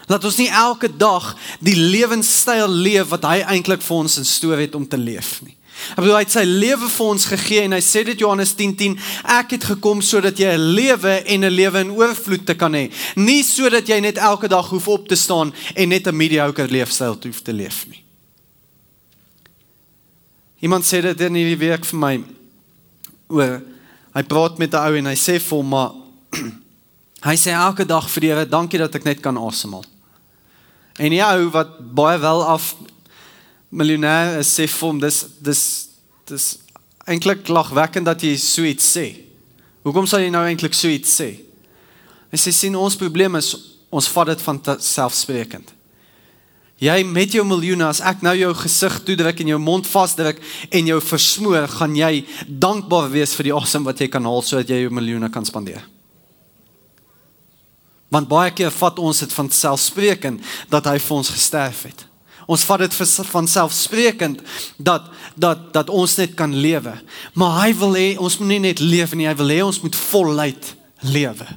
Laat 0.09 0.25
ons 0.25 0.39
nie 0.41 0.49
elke 0.49 0.89
dag 0.89 1.35
die 1.61 1.77
lewenstyl 1.77 2.69
leef 2.69 3.13
wat 3.13 3.27
hy 3.29 3.43
eintlik 3.45 3.83
vir 3.85 3.97
ons 3.97 4.19
instoor 4.19 4.59
het 4.61 4.75
om 4.75 4.89
te 4.89 4.97
leef 4.97 5.39
nie. 5.45 5.55
Hy 5.79 6.03
bedoel 6.03 6.17
hy 6.17 6.23
het 6.25 6.33
sy 6.35 6.43
lewe 6.49 6.89
vir 6.91 7.07
ons 7.07 7.27
gegee 7.31 7.67
en 7.69 7.77
hy 7.77 7.81
sê 7.85 8.03
dit 8.07 8.19
Johannes 8.19 8.55
10:10 8.59 8.75
10, 8.81 8.97
ek 9.39 9.55
het 9.55 9.67
gekom 9.73 10.01
sodat 10.03 10.41
jy 10.41 10.51
'n 10.51 10.75
lewe 10.75 11.15
en 11.23 11.45
'n 11.45 11.55
lewe 11.55 11.81
in 11.81 11.91
oorvloed 11.91 12.47
te 12.47 12.55
kan 12.55 12.73
hê, 12.75 12.91
nie 13.17 13.43
sodat 13.43 13.87
jy 13.87 14.01
net 14.01 14.19
elke 14.19 14.49
dag 14.49 14.67
hoef 14.69 14.89
op 14.89 15.09
te 15.09 15.15
staan 15.15 15.55
en 15.75 15.89
net 15.89 16.07
'n 16.07 16.17
mediocre 16.17 16.69
leefstyl 16.69 17.17
hoef 17.23 17.43
te 17.43 17.53
leef 17.53 17.87
nie. 17.89 18.03
Iemand 20.61 20.85
sê 20.85 21.01
dit 21.01 21.21
in 21.21 21.35
hierdie 21.35 21.69
week 21.69 21.85
vir 21.85 21.99
my 21.99 22.25
oor 23.29 23.63
hy 24.15 24.23
praat 24.23 24.59
met 24.59 24.75
'n 24.75 24.77
ou 24.77 24.97
en 24.97 25.07
hy 25.07 25.15
sê 25.15 25.39
vir 25.39 25.57
hom 25.57 25.69
maar 25.69 25.93
hy 27.29 27.37
sê 27.37 27.51
elke 27.53 27.87
dag 27.87 28.11
vir 28.11 28.21
die 28.21 28.29
Here 28.29 28.47
dankie 28.47 28.79
dat 28.79 28.95
ek 28.95 29.05
net 29.05 29.21
kan 29.21 29.37
asemhaal. 29.37 29.85
En 30.99 31.15
die 31.15 31.23
ou 31.23 31.51
wat 31.55 31.77
baie 31.95 32.19
wel 32.19 32.45
af 32.45 32.73
miljonair 33.69 34.41
is 34.41 34.51
sê 34.51 34.67
vir 34.67 34.89
hom 34.89 35.01
dis 35.03 35.25
dis 35.45 35.63
dis 36.29 36.47
eintlik 37.09 37.49
lagwekkend 37.49 38.09
dat 38.09 38.23
jy 38.25 38.35
so 38.41 38.67
iets 38.69 38.85
sê. 38.97 39.07
Hoekom 39.87 40.09
sal 40.11 40.25
jy 40.25 40.33
nou 40.35 40.45
eintlik 40.45 40.77
so 40.77 40.91
iets 40.93 41.15
sê? 41.21 41.31
Hy 42.29 42.41
sê 42.41 42.53
sien 42.53 42.77
ons 42.77 42.99
probleem 43.01 43.39
is 43.41 43.55
ons 43.89 44.09
vat 44.13 44.29
dit 44.29 44.43
van 44.45 44.59
selfsprekend. 44.85 45.71
Jy 46.79 47.01
met 47.09 47.33
jou 47.35 47.43
miljoene 47.49 47.89
as 47.89 48.03
ek 48.07 48.21
nou 48.23 48.35
jou 48.39 48.53
gesig 48.61 49.01
toedruk 49.07 49.41
en 49.43 49.49
jou 49.55 49.59
mond 49.59 49.87
vasdruk 49.89 50.39
en 50.71 50.91
jou 50.93 50.99
versmoor, 51.03 51.67
gaan 51.73 51.97
jy 51.99 52.21
dankbaar 52.47 53.09
wees 53.11 53.33
vir 53.35 53.49
die 53.49 53.57
asem 53.57 53.87
wat 53.89 53.99
jy 53.99 54.11
kan 54.13 54.29
haal 54.29 54.45
sodat 54.47 54.71
jy 54.71 54.85
jou 54.85 54.93
miljoene 54.95 55.31
kan 55.35 55.47
spandeer. 55.49 55.83
Want 58.09 58.29
baie 58.29 58.53
keer 58.57 58.73
vat 58.73 58.99
ons 58.99 59.19
dit 59.25 59.33
van 59.37 59.51
selfsprekend 59.53 60.45
dat 60.73 60.89
hy 60.89 60.97
vir 61.03 61.17
ons 61.17 61.33
gesterf 61.35 61.83
het. 61.91 62.07
Ons 62.49 62.65
vat 62.65 62.81
dit 62.81 62.95
van 63.29 63.49
selfsprekend 63.49 64.41
dat 64.81 65.11
dat 65.37 65.69
dat 65.75 65.91
ons 65.93 66.17
net 66.17 66.35
kan 66.35 66.55
lewe. 66.57 66.95
Maar 67.37 67.59
hy 67.63 67.73
wil 67.77 67.97
hê 67.99 68.09
ons 68.17 68.39
moet 68.41 68.55
nie 68.55 68.63
net 68.71 68.81
leef 68.81 69.13
nie, 69.15 69.29
hy 69.29 69.37
wil 69.37 69.53
hê 69.53 69.61
ons 69.67 69.81
moet 69.85 69.97
voluit 70.09 70.71
lewe. 71.05 71.49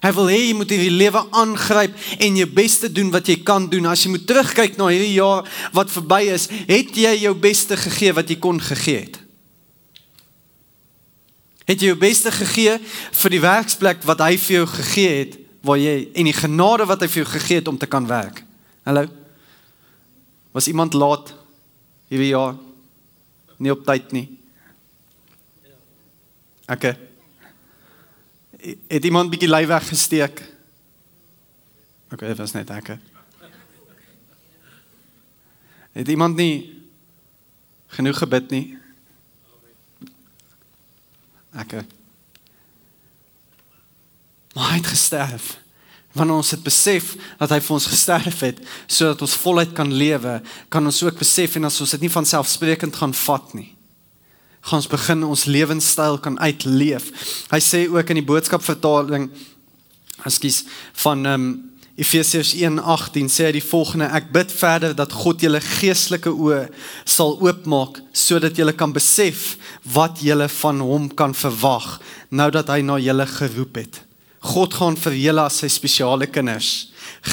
Hy 0.00 0.12
wil 0.16 0.28
hê 0.32 0.38
jy 0.42 0.52
moet 0.56 0.70
hierdie 0.72 0.92
lewe 0.92 1.24
aangryp 1.36 1.96
en 2.20 2.36
jou 2.36 2.48
beste 2.52 2.92
doen 2.92 3.10
wat 3.12 3.28
jy 3.28 3.40
kan 3.44 3.66
doen. 3.72 3.88
As 3.88 4.04
jy 4.04 4.12
moet 4.12 4.28
terugkyk 4.28 4.76
na 4.76 4.92
hierdie 4.92 5.16
jaar 5.16 5.48
wat 5.76 5.92
verby 5.92 6.22
is, 6.36 6.48
het 6.68 6.92
jy 6.96 7.16
jou 7.24 7.34
beste 7.36 7.76
gegee 7.80 8.14
wat 8.16 8.28
jy 8.28 8.38
kon 8.40 8.60
gegee 8.60 9.06
het. 9.08 9.18
Het 11.68 11.80
jy 11.80 11.92
jou 11.94 12.00
beste 12.00 12.32
gegee 12.32 12.78
vir 13.22 13.32
die 13.32 13.44
werksplek 13.44 14.04
wat 14.08 14.24
hy 14.24 14.34
vir 14.40 14.60
jou 14.60 14.66
gegee 14.76 15.12
het 15.24 15.40
waar 15.60 15.78
jy 15.78 16.10
en 16.14 16.28
die 16.28 16.36
genade 16.36 16.86
wat 16.88 17.02
hy 17.04 17.08
vir 17.10 17.22
jou 17.22 17.32
gegee 17.34 17.60
het 17.60 17.68
om 17.68 17.78
te 17.78 17.88
kan 17.90 18.06
werk. 18.08 18.42
Hallo. 18.88 19.06
Was 20.56 20.68
iemand 20.68 20.96
laat 20.96 21.34
hierdie 22.08 22.32
jaar? 22.32 22.56
Nie 23.60 23.74
op 23.74 23.84
tyd 23.86 24.12
nie. 24.16 24.26
Okay 26.70 26.96
het 28.86 29.04
iemand 29.04 29.30
bietjie 29.30 29.48
lui 29.48 29.66
weggesteek? 29.66 30.42
OK, 32.12 32.20
dit 32.20 32.36
was 32.36 32.52
net 32.52 32.70
ek. 32.74 32.96
Het 35.92 36.08
iemand 36.08 36.36
nie 36.36 36.82
genoeg 37.96 38.18
gebid 38.18 38.50
nie? 38.50 38.66
Ek. 41.58 41.80
Maar 44.54 44.72
hy 44.72 44.78
het 44.80 44.92
gesterf. 44.92 45.56
Wanneer 46.12 46.42
ons 46.42 46.54
dit 46.54 46.62
besef 46.66 47.12
dat 47.38 47.52
hy 47.54 47.60
vir 47.62 47.74
ons 47.76 47.90
gesterf 47.90 48.40
het 48.42 48.62
sodat 48.90 49.22
ons 49.22 49.36
voluit 49.38 49.74
kan 49.76 49.92
lewe, 49.94 50.40
kan 50.68 50.86
ons 50.86 51.02
ook 51.06 51.20
besef 51.20 51.54
en 51.56 51.70
as 51.70 51.78
ons 51.80 51.94
dit 51.94 52.06
nie 52.06 52.10
van 52.10 52.26
selfsprekend 52.26 52.98
gaan 52.98 53.14
vat 53.14 53.54
nie 53.54 53.70
gaan 54.60 54.82
ons 54.82 54.90
begin 54.92 55.24
ons 55.24 55.46
lewenstyl 55.48 56.18
kan 56.20 56.36
uitleef. 56.40 57.08
Hy 57.50 57.60
sê 57.64 57.86
ook 57.88 58.12
in 58.12 58.20
die 58.20 58.26
boodskap 58.26 58.64
vertaling 58.64 59.30
ekskuus 60.28 60.64
van 61.04 61.26
ehm 61.26 61.50
um, 61.50 61.50
Efesiërs 62.00 62.54
1:18 62.56 63.26
sê 63.28 63.44
hy 63.44 63.56
die 63.58 63.66
volgende 63.66 64.06
ek 64.16 64.30
bid 64.32 64.52
verder 64.56 64.94
dat 64.96 65.12
God 65.12 65.42
julle 65.44 65.60
geestelike 65.60 66.30
oë 66.32 66.62
sal 67.04 67.34
oopmaak 67.42 67.98
sodat 68.16 68.56
julle 68.56 68.72
kan 68.72 68.94
besef 68.94 69.58
wat 69.84 70.22
julle 70.24 70.46
van 70.62 70.80
hom 70.80 71.10
kan 71.12 71.34
verwag 71.36 71.98
nou 72.30 72.48
dat 72.56 72.72
hy 72.72 72.80
na 72.80 72.96
julle 72.96 73.26
geroep 73.26 73.82
het. 73.82 74.00
God 74.40 74.74
gaan 74.74 74.96
vir 74.96 75.18
julle 75.20 75.44
as 75.44 75.60
sy 75.60 75.68
spesiale 75.68 76.28
kinders 76.30 76.90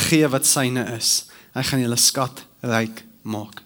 gee 0.08 0.28
wat 0.28 0.48
syne 0.48 0.84
is. 0.98 1.28
Hy 1.56 1.64
gaan 1.64 1.84
julle 1.86 2.00
skat 2.00 2.44
ryk 2.66 3.04
maak. 3.24 3.62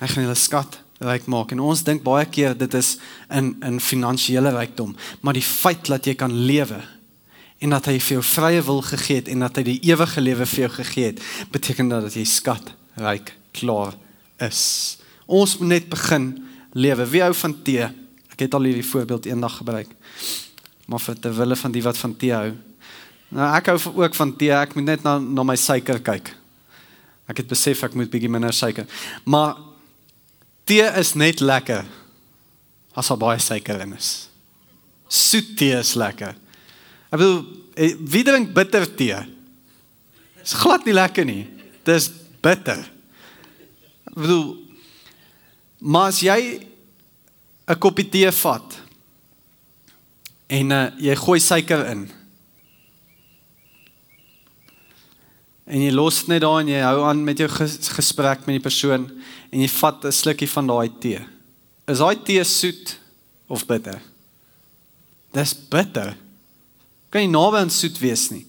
Hy 0.00 0.08
gaan 0.08 0.24
hulle 0.24 0.38
skat 0.38 0.80
ryk 1.04 1.26
maak 1.28 1.52
en 1.52 1.62
ons 1.64 1.82
dink 1.84 2.04
baie 2.06 2.24
keer 2.30 2.54
dit 2.56 2.74
is 2.78 2.94
in 3.34 3.52
in 3.66 3.80
finansiële 3.82 4.54
rykdom, 4.54 4.94
maar 5.20 5.36
die 5.36 5.44
feit 5.44 5.84
dat 5.90 6.06
jy 6.06 6.14
kan 6.18 6.32
lewe 6.32 6.80
en 7.64 7.74
dat 7.74 7.88
hy 7.88 7.98
vir 7.98 8.18
jou 8.18 8.24
vrye 8.28 8.62
wil 8.66 8.80
gegee 8.84 9.20
het 9.20 9.28
en 9.32 9.44
dat 9.44 9.58
hy 9.60 9.64
die 9.68 9.80
ewige 9.90 10.20
lewe 10.20 10.46
vir 10.48 10.66
jou 10.66 10.72
gegee 10.78 11.12
het, 11.12 11.20
beteken 11.52 11.92
dat 11.92 12.16
jy 12.16 12.24
skat 12.28 12.72
ryk 13.00 13.34
klaar 13.56 13.96
is. 14.42 14.62
Ons 15.26 15.56
moet 15.60 15.70
net 15.76 15.86
begin 15.88 16.32
lewe. 16.76 17.06
Wie 17.08 17.22
hou 17.24 17.32
van 17.38 17.54
tee? 17.64 17.86
Ek 18.34 18.44
het 18.44 18.56
al 18.56 18.66
hierdie 18.68 18.84
voorbeeld 18.84 19.28
eendag 19.30 19.60
gebruik. 19.62 19.92
Maar 20.86 21.00
vir 21.00 21.20
te 21.20 21.32
wille 21.32 21.56
van 21.56 21.72
die 21.72 21.82
wat 21.82 21.98
van 21.98 22.16
tee 22.16 22.32
hou. 22.32 22.54
Nou 23.34 23.50
ek 23.56 23.66
hou 23.66 23.78
ook 24.04 24.14
van 24.14 24.36
tee. 24.36 24.52
Ek 24.52 24.74
moet 24.74 24.84
net 24.84 25.02
na 25.02 25.18
na 25.18 25.42
my 25.42 25.56
suiker 25.56 26.00
kyk. 26.00 26.34
Ek 27.28 27.40
het 27.40 27.48
besef 27.48 27.82
ek 27.82 27.94
moet 27.94 28.10
bietjie 28.10 28.28
minder 28.28 28.52
suiker. 28.52 28.86
Maar 29.24 29.56
Tee 30.64 30.84
is 30.96 31.12
net 31.12 31.42
lekker 31.44 31.84
as 32.96 33.10
daar 33.10 33.20
baie 33.20 33.40
suiker 33.42 33.82
in 33.84 33.92
is. 33.96 34.30
Soet 35.12 35.52
tee 35.58 35.76
is 35.76 35.92
lekker. 35.98 36.32
Ek 37.12 37.18
bedoel, 37.18 37.42
eh, 37.76 37.92
wie 38.00 38.24
drink 38.24 38.54
bitter 38.56 38.86
tee? 38.88 39.18
Dit 40.38 40.46
is 40.46 40.56
glad 40.62 40.86
nie 40.86 40.94
lekker 40.94 41.24
nie. 41.24 41.44
Dit 41.84 41.94
is 41.96 42.08
bitter. 42.40 42.80
Ek 44.08 44.14
bedoel, 44.14 44.56
maar 45.80 46.08
as 46.08 46.20
jy 46.20 46.66
'n 47.68 47.78
koppie 47.78 48.08
tee 48.08 48.30
vat 48.30 48.80
en 50.46 50.70
uh, 50.70 50.90
jy 51.00 51.16
gooi 51.16 51.40
suiker 51.40 51.86
in 51.90 52.08
en 55.64 55.80
jy 55.80 55.92
los 55.94 56.20
dit 56.20 56.34
net 56.34 56.42
daar 56.44 56.60
en 56.60 56.68
jy 56.68 56.80
hou 56.84 57.04
aan 57.08 57.22
met 57.24 57.40
jou 57.40 57.48
gesprek 57.48 58.44
met 58.44 58.58
die 58.58 58.64
persoon 58.64 59.06
en 59.50 59.62
jy 59.62 59.68
vat 59.80 60.04
'n 60.04 60.12
slukkie 60.12 60.48
van 60.48 60.66
daai 60.66 60.90
tee. 61.00 61.20
Is 61.88 61.98
daai 61.98 62.16
tee 62.22 62.44
soet 62.44 62.98
of 63.48 63.66
bitter? 63.66 64.00
Dis 65.32 65.54
bitter. 65.54 66.16
Kan 67.10 67.20
nie 67.22 67.32
naby 67.32 67.56
aan 67.56 67.70
soet 67.70 67.98
wees 67.98 68.30
nie. 68.30 68.46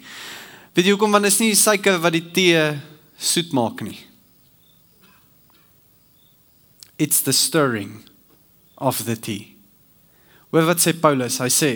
Weet 0.74 0.86
jy 0.86 0.92
hoekom 0.92 1.12
want 1.12 1.26
is 1.26 1.40
nie 1.40 1.56
suiker 1.56 2.00
wat 2.00 2.14
die 2.14 2.32
tee 2.32 2.82
soet 3.18 3.52
maak 3.54 3.82
nie. 3.82 4.00
It's 6.98 7.22
the 7.22 7.34
stirring 7.34 8.04
of 8.78 9.06
the 9.06 9.16
tea. 9.16 9.55
Hoor 10.52 10.66
wat 10.66 10.78
sê 10.78 10.94
Paulus? 10.94 11.40
Hy 11.40 11.50
sê 11.50 11.72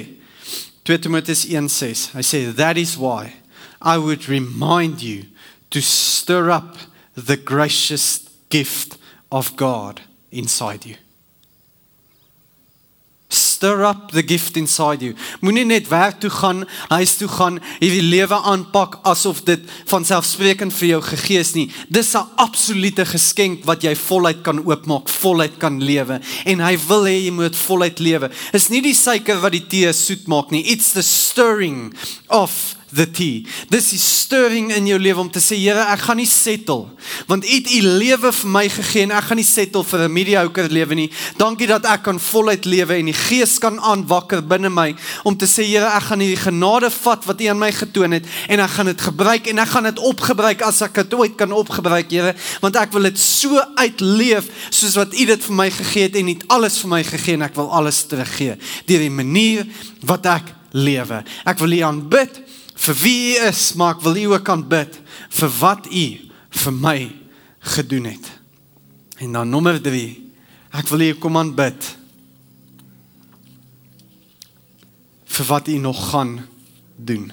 2 0.83 0.97
Timoteus 0.97 1.45
1:6. 1.45 2.13
Hy 2.13 2.23
sê 2.23 2.55
that 2.55 2.77
is 2.77 2.97
why 2.97 3.33
I 3.81 3.97
would 3.97 4.27
remind 4.27 5.01
you 5.01 5.25
to 5.69 5.81
stir 5.81 6.49
up 6.49 6.77
the 7.15 7.37
gracious 7.37 8.29
gift 8.49 8.97
of 9.31 9.55
God 9.55 10.01
inside 10.31 10.85
you. 10.85 10.95
Stir 13.59 13.83
up 13.83 14.11
the 14.11 14.23
gift 14.23 14.55
inside 14.55 15.01
you. 15.03 15.15
Moenie 15.43 15.65
net 15.67 15.89
werk 15.91 16.21
toe 16.23 16.29
gaan, 16.31 16.61
huis 16.93 17.17
toe 17.19 17.27
gaan, 17.27 17.57
hierdie 17.81 18.05
lewe 18.05 18.37
aanpak 18.47 19.01
asof 19.11 19.41
dit 19.43 19.65
van 19.89 20.07
selfsprekend 20.07 20.71
vir 20.77 20.87
jou 20.93 20.99
gegee 21.09 21.41
is 21.43 21.51
nie. 21.57 21.65
Dis 21.91 22.15
'n 22.15 22.23
absolute 22.39 23.03
geskenk 23.03 23.65
wat 23.67 23.83
jy 23.83 23.95
voluit 23.95 24.41
kan 24.43 24.63
oopmaak, 24.63 25.09
voluit 25.09 25.59
kan 25.59 25.83
lewe 25.83 26.21
en 26.45 26.59
hy 26.59 26.77
wil 26.87 27.03
hê 27.03 27.25
jy 27.25 27.31
moet 27.31 27.55
voluit 27.55 27.99
lewe. 27.99 28.31
Is 28.53 28.69
nie 28.69 28.81
die 28.81 28.95
suiker 28.95 29.41
wat 29.41 29.51
die 29.51 29.67
tee 29.67 29.91
soet 29.91 30.27
maak 30.27 30.51
nie. 30.51 30.63
It's 30.63 30.93
the 30.93 31.03
stirring 31.03 31.93
of 32.29 32.78
the 32.95 33.05
tea. 33.11 33.45
Dis 33.69 33.91
die 33.93 34.01
stirring 34.01 34.71
in 34.73 34.87
jou 34.89 34.97
lewe 34.99 35.21
om 35.21 35.29
te 35.31 35.41
sê 35.43 35.57
Here, 35.59 35.83
ek 35.93 36.05
gaan 36.07 36.19
nie 36.21 36.29
settle 36.29 36.87
want 37.29 37.45
U 37.45 37.51
het 37.51 37.69
U 37.69 37.81
lewe 37.99 38.31
vir 38.33 38.49
my 38.49 38.63
gegee 38.71 39.05
en 39.05 39.13
ek 39.15 39.27
gaan 39.29 39.39
nie 39.39 39.47
settle 39.47 39.83
vir 39.83 40.05
'n 40.07 40.13
mediocre 40.13 40.69
lewe 40.69 40.95
nie. 40.95 41.09
Dankie 41.37 41.67
dat 41.67 41.85
ek 41.85 42.03
kan 42.03 42.19
voluit 42.19 42.65
lewe 42.65 42.95
en 42.95 43.05
die 43.05 43.13
Gees 43.13 43.59
kan 43.59 43.79
aanwakker 43.79 44.41
binne 44.41 44.69
my 44.69 44.95
om 45.23 45.35
te 45.37 45.45
sê 45.45 45.63
Here, 45.65 45.85
ek 45.85 46.09
gaan 46.09 46.19
hierdie 46.19 46.43
genade 46.43 46.89
vat 46.89 47.25
wat 47.25 47.41
U 47.41 47.45
aan 47.45 47.59
my 47.59 47.71
getoon 47.71 48.11
het 48.11 48.25
en 48.47 48.59
ek 48.59 48.69
gaan 48.69 48.85
dit 48.85 49.01
gebruik 49.01 49.47
en 49.47 49.59
ek 49.59 49.67
gaan 49.69 49.83
dit 49.83 49.99
opgebruik 49.99 50.61
as 50.61 50.81
ek 50.81 50.93
dit 50.93 51.13
ooit 51.13 51.35
kan 51.35 51.51
opgebruik, 51.51 52.09
Here, 52.11 52.35
want 52.61 52.75
ek 52.75 52.91
wil 52.93 53.03
dit 53.03 53.19
so 53.19 53.59
uitleef 53.75 54.49
soos 54.69 54.95
wat 54.95 55.13
U 55.13 55.25
dit 55.25 55.43
vir 55.43 55.55
my 55.55 55.69
gegee 55.69 56.03
het 56.03 56.15
en 56.15 56.27
U 56.27 56.33
het 56.33 56.47
alles 56.47 56.77
vir 56.79 56.89
my 56.89 57.03
gegee 57.03 57.33
en 57.33 57.41
ek 57.41 57.55
wil 57.55 57.71
alles 57.71 58.03
teruggee 58.03 58.57
deur 58.85 58.99
die 58.99 59.09
manier 59.09 59.65
wat 60.01 60.25
ek 60.25 60.53
lewe. 60.71 61.23
Ek 61.45 61.59
wil 61.59 61.73
U 61.73 61.81
aanbid 61.81 62.48
vir 62.79 62.95
wie 63.03 63.19
u 63.19 63.47
is, 63.49 63.73
maar 63.75 63.97
ek 63.97 64.03
wil 64.05 64.15
u 64.15 64.25
ook 64.33 64.49
aanbid 64.49 64.99
vir 65.39 65.55
wat 65.59 65.89
u 65.91 66.05
vir 66.63 66.75
my 66.75 66.99
gedoen 67.75 68.07
het. 68.13 68.31
En 69.19 69.35
dan 69.35 69.49
nommer 69.49 69.81
3. 69.81 70.05
Ek 70.79 70.87
wil 70.87 71.03
u 71.09 71.13
kom 71.19 71.37
aanbid 71.37 71.95
vir 75.39 75.45
wat 75.45 75.67
u 75.67 75.77
nog 75.77 76.09
gaan 76.11 76.39
doen. 76.95 77.29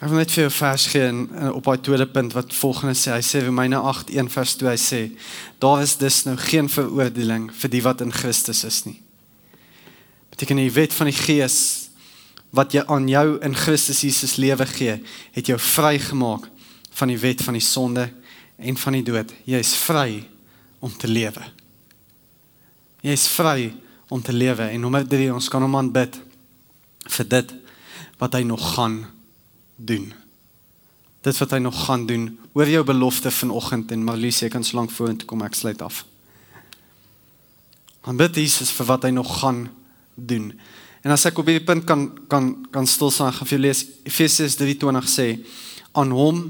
Ek 0.00 0.08
wil 0.08 0.22
net 0.22 0.32
vir 0.32 0.46
jou 0.46 0.52
vers 0.56 0.86
gee 0.88 1.08
in, 1.10 1.26
in, 1.28 1.50
op 1.52 1.66
daai 1.66 1.80
tweede 1.84 2.06
punt 2.08 2.32
wat 2.32 2.54
volgende 2.56 2.96
sê. 2.96 3.12
Hy 3.12 3.24
sê 3.24 3.42
Romeine 3.44 3.76
8:1 3.76 4.30
vers 4.32 4.54
2 4.56 4.70
hy 4.70 4.80
sê 4.80 5.00
daar 5.60 5.82
is 5.84 5.98
dus 6.00 6.22
nou 6.24 6.38
geen 6.40 6.70
veroordeling 6.72 7.50
vir 7.52 7.72
die 7.72 7.82
wat 7.84 8.00
in 8.00 8.12
Christus 8.12 8.64
is 8.64 8.84
nie. 8.86 8.96
Beteken 10.32 10.56
die 10.56 10.72
wet 10.72 10.96
van 10.96 11.10
die 11.10 11.16
Gees 11.16 11.89
wat 12.50 12.74
jy 12.74 12.82
aan 12.90 13.06
jou 13.08 13.38
in 13.46 13.54
Christus 13.54 14.02
Jesus 14.02 14.36
lewe 14.36 14.66
gee, 14.66 14.98
het 15.34 15.46
jou 15.46 15.58
vrygemaak 15.58 16.48
van 16.98 17.12
die 17.12 17.18
wet 17.18 17.42
van 17.46 17.56
die 17.56 17.64
sonde 17.64 18.08
en 18.58 18.76
van 18.76 18.98
die 18.98 19.04
dood. 19.06 19.32
Jy 19.46 19.60
is 19.62 19.74
vry 19.78 20.24
om 20.82 20.92
te 20.92 21.08
lewe. 21.08 21.44
Jy 23.00 23.14
is 23.16 23.28
vry 23.32 23.70
om 24.10 24.22
te 24.22 24.34
lewe 24.34 24.66
en 24.66 24.82
nommer 24.82 25.06
3 25.06 25.30
ons 25.32 25.48
kan 25.52 25.62
hom 25.62 25.78
aanbid 25.78 26.18
vir 27.10 27.28
dit 27.36 27.54
wat 28.20 28.34
hy 28.36 28.42
nog 28.44 28.64
gaan 28.74 29.04
doen. 29.76 30.10
Dit 31.24 31.38
wat 31.40 31.54
hy 31.54 31.60
nog 31.62 31.76
gaan 31.86 32.06
doen. 32.08 32.26
Hoor 32.52 32.68
jou 32.68 32.82
belofte 32.84 33.30
vanoggend 33.30 33.92
en 33.92 34.04
Marlies, 34.04 34.42
jy 34.42 34.50
kan 34.52 34.64
so 34.64 34.76
lank 34.76 34.92
vorentoe 34.92 35.28
kom 35.28 35.44
ek 35.46 35.56
sluit 35.56 35.80
af. 35.84 36.02
Aanbid 38.08 38.40
Jesus 38.40 38.72
vir 38.72 38.88
wat 38.88 39.06
hy 39.06 39.12
nog 39.14 39.30
gaan 39.40 39.66
doen. 40.16 40.52
En 41.00 41.14
as 41.14 41.24
ek 41.28 41.38
op 41.40 41.48
hierdie 41.48 41.64
punt 41.64 41.86
kan 41.88 42.08
kan 42.28 42.52
kan 42.72 42.86
stil 42.86 43.10
staan, 43.10 43.32
gaan 43.32 43.48
vir 43.48 43.56
jou 43.56 43.62
lees 43.64 43.84
Efesiërs 44.04 44.58
3:20 44.60 45.08
sê 45.08 45.28
aan 45.96 46.12
hom 46.12 46.42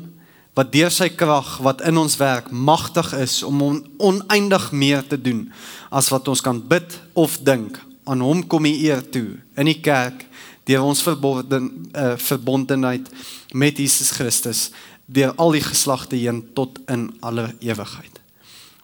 wat 0.58 0.72
deur 0.74 0.90
sy 0.90 1.08
krag 1.14 1.58
wat 1.62 1.84
in 1.86 1.96
ons 1.96 2.16
werk 2.18 2.50
magtig 2.50 3.12
is 3.22 3.42
om 3.46 3.62
on, 3.62 3.78
oneindig 3.98 4.72
meer 4.72 5.06
te 5.06 5.16
doen 5.20 5.46
as 5.90 6.10
wat 6.10 6.28
ons 6.28 6.42
kan 6.42 6.58
bid 6.58 6.98
of 7.14 7.38
dink. 7.46 7.78
Aan 8.04 8.20
hom 8.20 8.42
kom 8.42 8.66
die 8.66 8.90
eer 8.90 9.04
toe 9.10 9.38
in 9.56 9.70
die 9.70 9.78
kerk 9.80 10.26
deur 10.66 10.82
ons 10.82 11.02
verbonden 11.02 11.70
uh, 11.94 12.16
verbondenheid 12.18 13.06
met 13.54 13.78
Jesus 13.78 14.10
Christus 14.10 14.70
deur 15.06 15.32
al 15.38 15.54
die 15.56 15.64
geslagte 15.64 16.18
heen 16.18 16.42
tot 16.54 16.78
in 16.90 17.08
alle 17.22 17.50
ewigheid. 17.62 18.20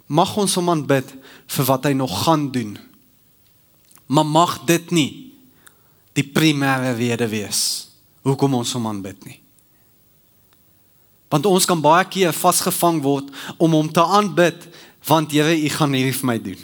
Mag 0.07 0.37
ons 0.39 0.55
hom 0.59 0.71
aanbid 0.71 1.11
vir 1.47 1.69
wat 1.69 1.87
hy 1.87 1.93
nog 1.99 2.23
gaan 2.25 2.51
doen. 2.55 2.77
Maar 4.07 4.27
mag 4.27 4.59
dit 4.67 4.91
nie 4.95 5.26
die 6.17 6.25
primêre 6.25 6.95
rede 6.97 7.29
wees 7.29 7.61
hoekom 8.27 8.57
ons 8.59 8.73
hom 8.75 8.89
aanbid 8.91 9.19
nie. 9.27 9.39
Want 11.31 11.47
ons 11.51 11.67
kan 11.69 11.81
baie 11.83 12.07
keer 12.09 12.35
vasgevang 12.35 13.01
word 13.05 13.29
om 13.63 13.75
hom 13.77 13.91
te 13.93 14.03
aanbid 14.03 14.69
want 15.07 15.31
Here, 15.31 15.53
U 15.55 15.69
gaan 15.71 15.93
hierdie 15.95 16.17
vir 16.17 16.27
my 16.27 16.39
doen. 16.43 16.63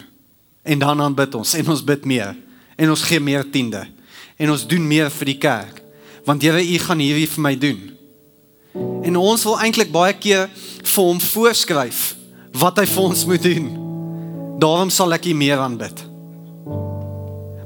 En 0.67 0.79
dan 0.81 1.01
aanbid 1.05 1.35
ons 1.39 1.53
en 1.59 1.69
ons 1.71 1.83
bid 1.85 2.05
meer 2.09 2.33
en 2.75 2.91
ons 2.91 3.05
gee 3.07 3.21
meer 3.23 3.45
tiende 3.51 3.85
en 4.41 4.51
ons 4.51 4.65
doen 4.67 4.87
meer 4.87 5.11
vir 5.13 5.31
die 5.31 5.39
kerk 5.39 5.81
want 6.27 6.43
Here, 6.43 6.59
U 6.59 6.79
gaan 6.87 7.03
hierdie 7.03 7.29
vir 7.29 7.43
my 7.43 7.53
doen. 7.59 7.81
En 9.03 9.19
ons 9.19 9.45
wil 9.45 9.59
eintlik 9.61 9.91
baie 9.93 10.15
keer 10.17 10.49
vir 10.83 11.03
hom 11.03 11.19
voorskryf 11.21 12.01
wat 12.57 12.79
hy 12.81 12.87
vir 12.89 13.03
ons 13.03 13.25
moet 13.29 13.43
doen. 13.43 13.69
Daarom 14.61 14.91
sal 14.93 15.13
ek 15.15 15.29
U 15.29 15.35
meer 15.37 15.61
aanbid. 15.61 16.03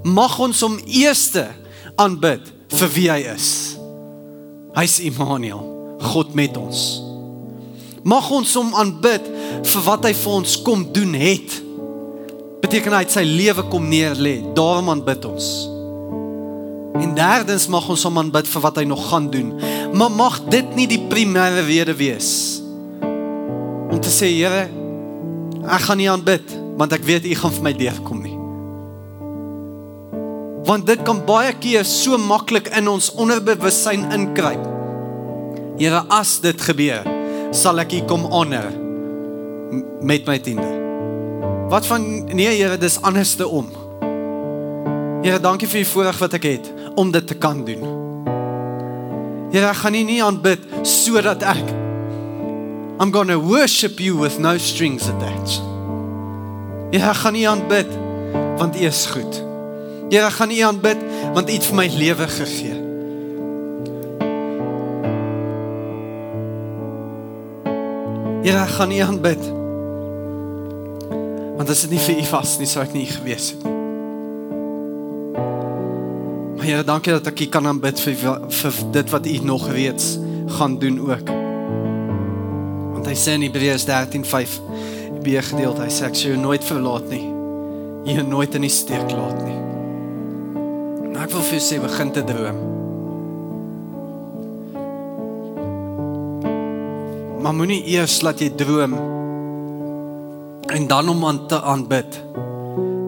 Mag 0.07 0.37
ons 0.39 0.61
hom 0.63 0.77
eerste 0.85 1.47
aanbid 1.97 2.45
vir 2.77 2.91
wie 2.93 3.07
hy 3.09 3.21
is. 3.33 3.49
Hy's 4.77 4.99
Immanuel, 5.01 5.63
God 6.13 6.35
met 6.37 6.57
ons. 6.59 6.83
Mag 8.07 8.27
ons 8.31 8.53
hom 8.59 8.69
aanbid 8.77 9.25
vir 9.67 9.81
wat 9.87 10.05
hy 10.05 10.13
vir 10.15 10.35
ons 10.37 10.53
kom 10.65 10.85
doen 10.93 11.15
het. 11.17 11.57
Beteken 12.61 12.93
hy 12.93 13.01
het 13.05 13.15
sy 13.17 13.25
lewe 13.25 13.65
kom 13.71 13.89
neerlê, 13.89 14.39
daarom 14.57 14.93
aanbid 14.93 15.25
ons. 15.29 15.49
En 16.97 17.13
derdens 17.17 17.67
mag 17.73 17.89
ons 17.93 18.05
hom 18.07 18.21
aanbid 18.21 18.47
vir 18.49 18.63
wat 18.63 18.79
hy 18.81 18.85
nog 18.89 19.03
gaan 19.09 19.29
doen. 19.33 19.51
Maar 19.97 20.13
mag 20.13 20.39
dit 20.53 20.77
nie 20.77 20.87
die 20.89 21.03
primêre 21.09 21.65
rede 21.65 21.97
wees 21.97 22.31
om 23.87 24.01
te 24.03 24.11
sê 24.11 24.27
Here, 24.35 24.67
ek 25.63 25.87
gaan 25.87 25.97
nie 25.97 26.09
aanbid 26.11 26.57
want 26.77 26.93
ek 26.93 27.05
weet 27.07 27.25
u 27.25 27.37
gaan 27.39 27.55
vir 27.55 27.65
my 27.65 27.73
deurkom 27.73 28.19
nie. 28.21 28.36
Want 30.67 30.87
dit 30.87 30.99
kan 31.07 31.21
baie 31.23 31.53
keer 31.55 31.85
so 31.87 32.17
maklik 32.19 32.67
in 32.75 32.89
ons 32.91 33.07
onderbewussyn 33.15 34.09
inkruip. 34.11 34.65
Here, 35.79 36.01
as 36.11 36.39
dit 36.43 36.59
gebeur, 36.67 37.07
sal 37.55 37.79
ek 37.79 37.95
u 37.95 38.01
kom 38.09 38.25
honor 38.33 38.67
met 40.03 40.27
my 40.27 40.35
tiende. 40.43 40.67
Wat 41.71 41.87
van 41.87 42.03
nee 42.35 42.51
Here, 42.57 42.75
dis 42.77 42.99
anderste 43.01 43.47
om. 43.47 43.69
Here, 45.23 45.39
dankie 45.39 45.69
vir 45.71 45.85
die 45.85 45.89
voorreg 45.93 46.19
wat 46.19 46.35
ek 46.35 46.49
het 46.49 46.69
om 46.99 47.15
dit 47.15 47.27
te 47.27 47.39
kan 47.39 47.63
doen. 47.67 47.87
Here, 49.53 49.69
ek 49.69 49.81
gaan 49.85 49.95
nie 49.95 50.03
nie 50.07 50.21
aanbid 50.23 50.67
sodat 50.83 51.47
ek 51.47 51.75
I'm 52.99 53.11
going 53.13 53.29
to 53.29 53.39
worship 53.39 54.01
you 54.01 54.17
with 54.17 54.39
no 54.39 54.57
strings 54.57 55.07
attached. 55.07 55.61
Here, 56.91 57.07
ek 57.07 57.23
gaan 57.23 57.37
nie 57.39 57.47
aanbid 57.47 57.91
want 58.57 58.75
U 58.75 58.87
is 58.89 59.05
goed. 59.13 59.46
Here, 60.07 60.23
ek 60.23 60.37
gaan 60.39 60.51
U 60.55 60.59
aanbid 60.63 61.01
want 61.35 61.49
U 61.51 61.53
het 61.53 61.65
vir 61.67 61.75
my 61.75 61.85
lewe 61.91 62.27
gegee. 62.31 62.75
Here, 68.45 68.61
ek 68.61 68.71
gaan 68.77 68.93
U 68.95 69.01
aanbid. 69.03 69.43
Want 71.57 71.73
as 71.73 71.83
dit 71.83 71.97
nie 71.97 71.99
vir 72.05 72.21
U 72.23 72.29
was 72.31 72.55
nie, 72.61 72.69
sou 72.71 72.85
ek 72.85 72.95
nie 72.95 73.03
gewees 73.11 73.51
het 73.51 73.67
nie. 73.67 73.75
Maar 76.55 76.65
Here, 76.69 76.87
dankie 76.87 77.17
dat 77.17 77.27
ek 77.33 77.43
U 77.43 77.51
kan 77.51 77.67
aanbid 77.67 77.99
vir 78.07 78.15
vir 78.61 78.81
dit 78.95 79.15
wat 79.17 79.27
U 79.27 79.37
nog 79.51 79.67
reeds 79.75 80.13
gaan 80.55 80.79
doen 80.79 81.03
ook. 81.03 81.35
Want 82.95 83.11
hy 83.11 83.19
sê 83.19 83.35
in 83.35 83.43
Hebreërs 83.49 83.89
13:5 83.91 84.59
Bie 85.19 85.41
gedeelte, 85.43 85.83
hy 85.83 85.91
sê 85.91 86.07
ek 86.07 86.15
sou 86.15 86.31
jou 86.31 86.39
nooit 86.39 86.63
verlaat 86.63 87.11
nie. 87.11 87.25
Jy 88.07 88.23
nooit 88.23 88.55
in 88.55 88.63
die 88.63 88.71
steek 88.71 89.11
laat 89.11 89.41
nie. 89.43 89.57
Nou 91.17 91.25
ek 91.25 91.31
wil 91.33 91.45
vir 91.47 91.55
jou 91.57 91.63
sê 91.65 91.77
begin 91.81 92.11
te 92.13 92.21
droom. 92.21 92.57
Maar 97.41 97.55
moenie 97.57 97.79
eers 97.89 98.19
laat 98.21 98.43
jy 98.43 98.51
droom 98.53 98.93
en 100.77 100.85
dan 100.91 101.09
hom 101.09 101.25
aan 101.25 101.39
te 101.49 101.57
aanbid 101.57 102.19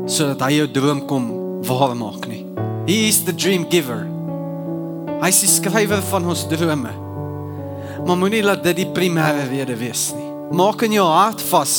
sodat 0.10 0.42
hy 0.48 0.56
jou 0.56 0.66
droom 0.80 1.04
kom 1.06 1.30
waar 1.70 1.94
maak 2.02 2.26
nie. 2.32 2.42
He 2.90 2.98
is 3.12 3.22
the 3.30 3.36
dream 3.36 3.70
giver. 3.70 4.02
Hy 5.22 5.30
is 5.30 5.44
die 5.46 5.54
skrywer 5.60 6.02
van 6.10 6.26
ons 6.34 6.48
drome. 6.50 6.98
Maar 8.10 8.22
moenie 8.26 8.42
laat 8.42 8.66
dit 8.66 8.88
die 8.88 8.90
primêre 8.90 9.46
rede 9.54 9.78
wees 9.78 10.08
nie. 10.18 10.34
Maak 10.58 10.82
in 10.90 10.98
jou 10.98 11.06
hart 11.06 11.46
vas 11.54 11.78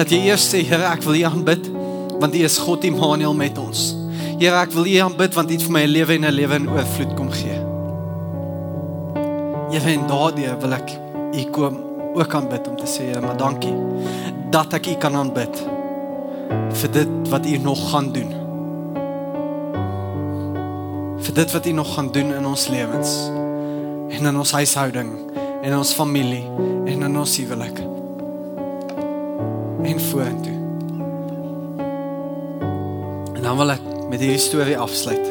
dat 0.00 0.08
jy 0.08 0.30
eers 0.30 0.48
sê 0.48 0.64
Here, 0.64 0.88
ek 0.96 1.04
wil 1.04 1.20
U 1.20 1.24
aanbid 1.28 1.68
want 2.16 2.32
U 2.32 2.40
is 2.40 2.56
God 2.56 2.88
Immanuel 2.88 3.36
met 3.36 3.60
ons. 3.60 3.90
Here, 4.38 4.54
ek 4.54 4.70
wil 4.70 4.86
U 4.86 4.92
aanbid 5.02 5.34
want 5.34 5.50
U 5.50 5.56
het 5.56 5.64
vir 5.66 5.72
my 5.74 5.80
'n 5.82 5.90
lewe 5.90 6.14
en 6.14 6.24
'n 6.24 6.30
lewe 6.30 6.54
in 6.54 6.68
oorvloed 6.70 7.14
kom 7.18 7.30
gee. 7.30 7.58
Here, 9.72 9.90
en 9.90 10.06
daardeur 10.06 10.54
wil 10.60 10.72
ek 10.72 10.92
U 11.34 11.42
kom 11.50 11.74
ook 12.14 12.34
aanbid 12.34 12.68
om 12.68 12.76
te 12.76 12.86
sê, 12.86 13.10
Here, 13.10 13.20
maar 13.20 13.36
dankie 13.36 13.74
dat 14.50 14.72
ek 14.74 14.86
U 14.86 14.94
kan 14.94 15.16
aanbid 15.16 15.58
vir 16.70 16.90
dit 16.92 17.28
wat 17.28 17.46
U 17.46 17.58
nog 17.58 17.90
gaan 17.90 18.12
doen. 18.12 18.30
Vir 21.18 21.34
dit 21.34 21.52
wat 21.52 21.66
U 21.66 21.72
nog 21.72 21.94
gaan 21.94 22.12
doen 22.12 22.32
in 22.32 22.46
ons 22.46 22.68
lewens 22.68 23.30
en 24.10 24.26
in 24.26 24.38
ons 24.38 24.52
huishouding 24.52 25.10
en 25.62 25.72
in 25.72 25.78
ons 25.78 25.92
familie 25.92 26.46
en 26.86 27.02
in 27.02 27.18
ons 27.18 27.36
huwelik. 27.36 27.78
En 29.82 30.00
vorentoe. 30.00 30.58
En 33.34 33.42
dan 33.42 33.56
wil 33.56 33.70
ek 33.70 33.87
met 34.08 34.20
hierdie 34.20 34.40
storie 34.40 34.78
afsluit. 34.78 35.26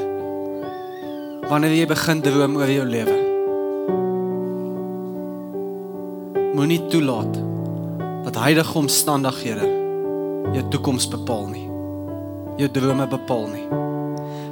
Wanneer 1.49 1.73
jy 1.73 1.87
begin 1.89 2.21
droom 2.21 2.57
oor 2.59 2.69
jou 2.69 2.85
lewe, 2.85 3.17
moenie 6.57 6.81
toelaat 6.91 7.37
dat 8.27 8.39
huidige 8.43 8.77
omstandighede 8.77 9.67
jou 10.53 10.63
toekoms 10.73 11.07
bepaal 11.11 11.47
nie. 11.51 11.65
Jou 12.57 12.69
drome 12.73 13.07
bepaal 13.07 13.47
nie. 13.53 13.67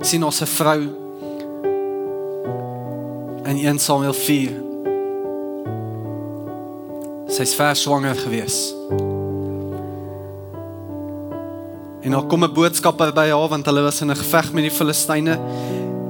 sien 0.06 0.24
ons 0.24 0.42
'n 0.42 0.46
vrou 0.46 0.82
in 3.46 3.58
1 3.58 3.80
Samuel 3.80 4.14
4. 4.14 4.54
Sy's 7.28 7.56
vers 7.56 7.82
swanger 7.82 8.16
gewees. 8.16 8.75
Daar 12.16 12.28
kom 12.32 12.44
'n 12.44 12.54
boodskapper 12.54 13.12
by 13.14 13.28
haar 13.28 13.50
want 13.50 13.66
hulle 13.66 13.82
was 13.82 14.02
in 14.02 14.10
'n 14.12 14.16
geveg 14.16 14.54
met 14.54 14.64
die 14.64 14.72
Filistyne. 14.72 15.40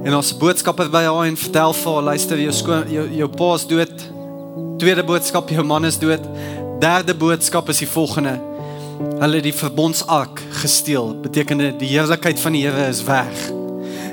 En 0.04 0.14
ons 0.14 0.36
boodskapper 0.36 0.90
by 0.90 1.02
haar 1.02 1.26
en 1.26 1.36
vertel 1.36 1.72
vir 1.72 1.92
haar, 1.92 2.02
luister, 2.02 2.38
jou 2.38 2.52
skoon 2.52 2.84
jou 2.88 3.08
jou 3.10 3.28
pa 3.28 3.54
is 3.54 3.66
dood. 3.66 3.96
Tweede 4.78 5.04
boodskap, 5.04 5.48
jou 5.48 5.64
man 5.64 5.84
is 5.84 5.98
dood. 5.98 6.20
Derde 6.80 7.14
boodskap 7.14 7.68
is 7.68 7.78
die 7.78 7.88
volgende. 7.88 8.40
Hulle 9.18 9.34
het 9.34 9.42
die 9.42 9.54
verbondsark 9.54 10.42
gesteel. 10.50 11.20
Beteken 11.22 11.78
die 11.78 11.88
heerlikheid 11.88 12.40
van 12.40 12.52
die 12.52 12.62
Here 12.62 12.88
is 12.88 13.04
weg. 13.04 13.52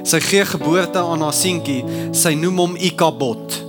Sy 0.03 0.19
gee 0.19 0.45
geboorte 0.45 0.99
aan 0.99 1.21
haar 1.21 1.33
seentjie. 1.33 1.83
Sy 2.11 2.33
noem 2.33 2.57
hom 2.57 2.75
Ikabod. 2.75 3.63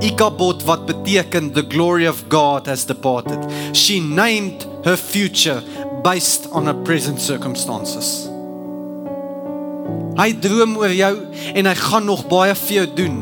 Ikabod 0.00 0.62
wat 0.64 0.86
beteken 0.86 1.52
the 1.52 1.64
glory 1.68 2.06
of 2.06 2.24
God 2.28 2.66
has 2.66 2.84
departed. 2.84 3.38
She 3.72 4.00
named 4.00 4.66
her 4.84 4.96
future 4.96 5.62
based 6.02 6.48
on 6.50 6.66
her 6.66 6.76
present 6.84 7.20
circumstances. 7.20 8.28
Hy 10.18 10.32
droom 10.42 10.76
oor 10.80 10.92
jou 10.92 11.14
en 11.54 11.68
hy 11.68 11.74
gaan 11.78 12.08
nog 12.08 12.26
baie 12.28 12.54
vir 12.66 12.80
jou 12.80 12.86
doen. 13.04 13.18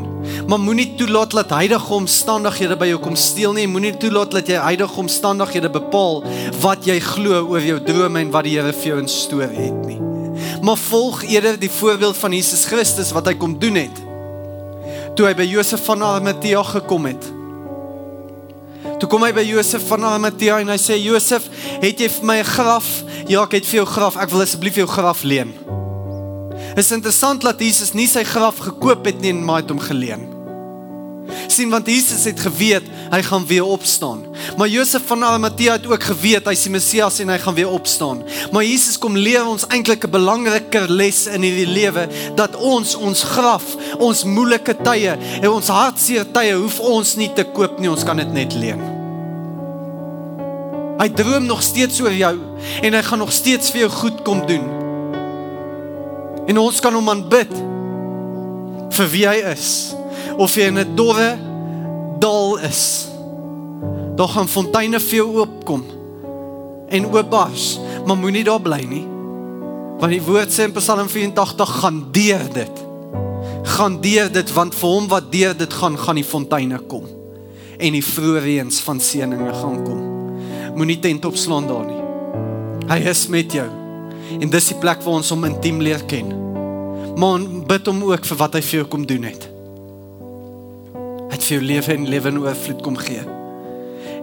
Maar 0.49 0.61
moenie 0.61 0.89
toelaat 0.99 1.35
dat 1.37 1.53
huidige 1.55 1.95
omstandighede 1.95 2.77
by 2.81 2.89
jou 2.91 2.99
kom 3.03 3.17
steel 3.17 3.55
nie. 3.57 3.69
Moenie 3.71 3.95
toelaat 4.01 4.33
dat 4.35 4.51
jy 4.51 4.59
huidige 4.65 4.99
omstandighede 5.01 5.71
bepaal 5.73 6.23
wat 6.63 6.89
jy 6.89 6.99
glo 7.05 7.45
oor 7.53 7.65
jou 7.65 7.79
drome 7.85 8.25
en 8.25 8.35
wat 8.35 8.49
die 8.49 8.57
Here 8.59 8.73
vir 8.75 8.93
jou 8.93 8.99
in 9.03 9.11
storie 9.13 9.69
het 9.69 9.81
nie. 9.87 10.01
Maar 10.65 10.79
volg 10.89 11.23
eerder 11.29 11.59
die 11.61 11.71
voorbeeld 11.71 12.17
van 12.19 12.35
Jesus 12.35 12.67
Christus 12.67 13.13
wat 13.15 13.31
hy 13.31 13.37
kom 13.39 13.59
doen 13.61 13.79
het. 13.79 14.05
Toe 15.19 15.29
hy 15.29 15.35
by 15.39 15.47
Josef 15.47 15.85
van 15.87 16.03
Arimatea 16.07 16.63
gekom 16.67 17.09
het. 17.11 17.33
Toe 18.99 19.07
kom 19.09 19.23
hy 19.23 19.31
by 19.31 19.45
Josef 19.47 19.85
van 19.87 20.07
Arimatea 20.09 20.57
en 20.63 20.73
hy 20.73 20.79
sê 20.83 20.97
Josef, 20.99 21.45
het 21.83 22.01
jy 22.01 22.09
vir 22.11 22.25
my 22.25 22.39
'n 22.41 22.45
graf? 22.45 22.87
Ja, 23.29 23.43
ek 23.43 23.53
het 23.53 23.67
vir 23.67 23.85
jou 23.85 23.87
graf. 23.87 24.17
Ek 24.17 24.31
wil 24.31 24.43
asseblief 24.43 24.75
jou 24.75 24.87
graf 24.87 25.23
leen. 25.23 25.55
Is 26.77 26.91
interessant 26.91 27.43
dat 27.43 27.61
Jesus 27.61 27.95
nie 27.95 28.09
sy 28.09 28.25
graf 28.25 28.59
gekoop 28.59 29.05
het 29.05 29.21
nie, 29.21 29.33
maar 29.33 29.63
het 29.63 29.71
hom 29.71 29.79
geleen. 29.79 30.38
Sien 31.47 31.71
want 31.71 31.87
Jesus 31.87 32.25
het 32.29 32.41
geweet 32.41 32.87
hy 33.13 33.21
gaan 33.23 33.47
weer 33.47 33.65
opstaan. 33.65 34.25
Maar 34.57 34.69
Josef 34.69 35.03
van 35.07 35.25
Arimatea 35.25 35.73
het 35.79 35.87
ook 35.87 36.03
geweet 36.03 36.47
hy's 36.49 36.65
die 36.67 36.73
Messias 36.73 37.19
en 37.23 37.33
hy 37.33 37.39
gaan 37.43 37.57
weer 37.57 37.71
opstaan. 37.71 38.23
Maar 38.53 38.65
Jesus 38.65 38.99
kom 39.01 39.17
leer 39.17 39.47
ons 39.47 39.67
eintlik 39.69 40.05
'n 40.05 40.11
belangriker 40.11 40.91
les 40.91 41.27
in 41.27 41.43
hierdie 41.43 41.67
lewe 41.67 42.09
dat 42.35 42.57
ons 42.57 42.95
ons 42.95 43.23
graf, 43.23 43.77
ons 43.99 44.25
moeilike 44.25 44.77
tye 44.83 45.17
en 45.43 45.51
ons 45.51 45.69
hartseer 45.69 46.27
tye 46.33 46.55
hoef 46.55 46.81
ons 46.81 47.17
nie 47.17 47.33
te 47.33 47.45
koop 47.45 47.79
nie, 47.79 47.91
ons 47.91 48.05
kan 48.05 48.17
dit 48.17 48.33
net 48.33 48.55
leen. 48.55 48.81
Hy 50.99 51.09
droom 51.09 51.47
nog 51.47 51.63
steeds 51.63 52.01
oor 52.01 52.13
jou 52.13 52.37
en 52.83 52.95
hy 52.95 53.03
gaan 53.03 53.19
nog 53.19 53.33
steeds 53.33 53.71
vir 53.71 53.81
jou 53.81 53.91
goed 53.91 54.23
kom 54.23 54.47
doen. 54.47 54.67
En 56.49 56.59
ons 56.59 56.81
kan 56.81 56.95
hom 56.95 57.09
aanbid 57.09 57.53
vir 58.91 59.09
wie 59.13 59.27
hy 59.29 59.37
is 59.53 59.98
of 60.39 60.55
jy 60.55 60.71
in 60.71 60.79
'n 60.79 60.95
dorre 60.95 61.37
dal 62.19 62.59
is. 62.59 63.09
Daar 64.17 64.29
gaan 64.29 64.49
fonteine 64.49 65.01
vir 65.01 65.17
jou 65.17 65.37
oopkom 65.39 65.85
en 66.89 67.07
oopbars, 67.07 67.79
maar 68.07 68.17
moenie 68.17 68.45
daar 68.45 68.61
bly 68.61 68.83
nie. 68.89 69.07
Want 69.99 70.13
die 70.13 70.23
woord 70.23 70.51
sê 70.51 70.65
in 70.65 70.73
Psalm 70.73 71.09
84 71.09 71.69
gaan 71.83 72.07
deur 72.11 72.47
dit. 72.53 72.87
Gaan 73.63 74.01
deur 74.01 74.33
dit 74.33 74.53
want 74.53 74.75
vir 74.75 74.89
hom 74.89 75.09
wat 75.09 75.33
deur 75.33 75.57
dit 75.57 75.73
gaan, 75.73 75.99
gaan 75.99 76.15
die 76.15 76.25
fonteine 76.25 76.79
kom 76.79 77.05
en 77.79 77.93
die 77.93 78.03
vroeë 78.03 78.41
reëns 78.43 78.81
van 78.81 79.01
seëninge 79.01 79.53
gaan 79.55 79.85
kom. 79.85 80.01
Moenie 80.75 80.99
tent 80.99 81.25
opslaan 81.25 81.67
daar 81.67 81.87
nie. 81.87 82.03
Hy 82.89 82.99
is 83.11 83.27
met 83.29 83.53
jou. 83.53 83.69
En 84.41 84.51
dis 84.51 84.67
die 84.67 84.79
plek 84.79 85.03
waar 85.03 85.15
ons 85.15 85.31
hom 85.31 85.45
intiem 85.45 85.81
leer 85.81 86.03
ken. 86.07 86.35
Maar 87.17 87.39
bid 87.67 87.87
hom 87.87 88.03
ook 88.03 88.25
vir 88.25 88.37
wat 88.37 88.55
hy 88.55 88.61
vir 88.61 88.81
jou 88.81 88.89
kom 88.89 89.07
doen 89.07 89.23
het 89.23 89.58
het 91.29 91.43
vir 91.45 91.59
jou 91.59 91.65
lewe 91.65 91.93
en 91.95 92.09
lewe 92.09 92.33
in 92.33 92.41
oorvloed 92.43 92.83
kom 92.83 92.97
gee. 93.01 93.25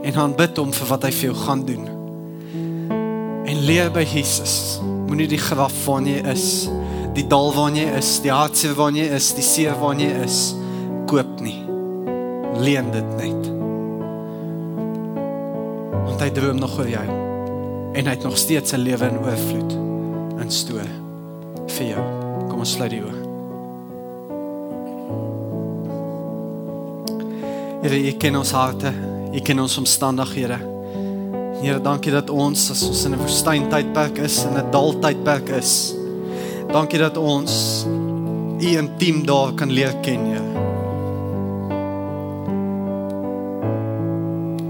En 0.05 0.13
dan 0.13 0.35
bid 0.37 0.57
hom 0.57 0.73
vir 0.73 0.89
wat 0.89 1.05
hy 1.07 1.11
vir 1.15 1.29
jou 1.29 1.37
gaan 1.45 1.65
doen. 1.65 1.87
En 3.45 3.63
leer 3.67 3.91
by 3.93 4.03
Jesus. 4.05 4.79
Moenie 5.05 5.29
die 5.29 5.41
graf 5.41 5.73
waarin 5.85 6.09
jy 6.09 6.21
is, 6.33 6.45
die 7.17 7.25
dal 7.29 7.51
waarin 7.55 7.79
jy 7.79 7.89
is, 7.99 8.11
die 8.23 8.33
hartseer 8.33 8.73
waarin 8.77 9.01
jy 9.03 9.09
is, 9.17 9.31
die 9.37 9.45
seer 9.45 9.77
waarin 9.81 10.05
jy 10.05 10.13
is, 10.25 10.39
koop 11.09 11.37
nie. 11.45 11.59
Leen 12.61 12.89
dit 12.93 13.13
net. 13.19 13.51
Want 16.05 16.23
hy 16.23 16.31
droom 16.33 16.61
nog 16.61 16.77
oor 16.79 16.89
jou. 16.89 17.05
En 17.95 18.09
hy 18.09 18.15
het 18.17 18.23
nog 18.23 18.37
steeds 18.37 18.73
'n 18.73 18.83
lewe 18.83 19.05
in 19.07 19.21
oorvloed 19.23 19.77
in 20.41 20.51
store 20.51 20.89
vir 21.67 21.87
jou. 21.95 22.03
Kom 22.49 22.59
ons 22.59 22.71
sluit 22.71 22.91
die 22.91 23.01
oë. 23.01 23.24
Here, 27.85 27.99
U 28.01 28.11
ken 28.17 28.33
ons 28.33 28.49
harte. 28.49 28.89
U 29.29 29.39
ken 29.45 29.59
ons 29.61 29.75
omstandighede. 29.77 30.55
Here, 31.59 31.77
dankie 31.85 32.09
dat 32.09 32.31
ons 32.33 32.63
as 32.73 32.81
ons 32.81 33.03
in 33.05 33.13
'n 33.13 33.19
woestyn 33.21 33.67
tydperk 33.69 34.17
is 34.25 34.39
en 34.43 34.57
'n 34.57 34.71
dal 34.71 34.97
tydperk 34.99 35.49
is. 35.49 35.93
Dankie 36.71 36.97
dat 36.97 37.17
ons 37.17 37.85
U 38.57 38.65
intiem 38.77 39.25
daar 39.25 39.53
kan 39.53 39.69
leer 39.69 39.93
ken, 40.01 40.25
Here. 40.25 40.49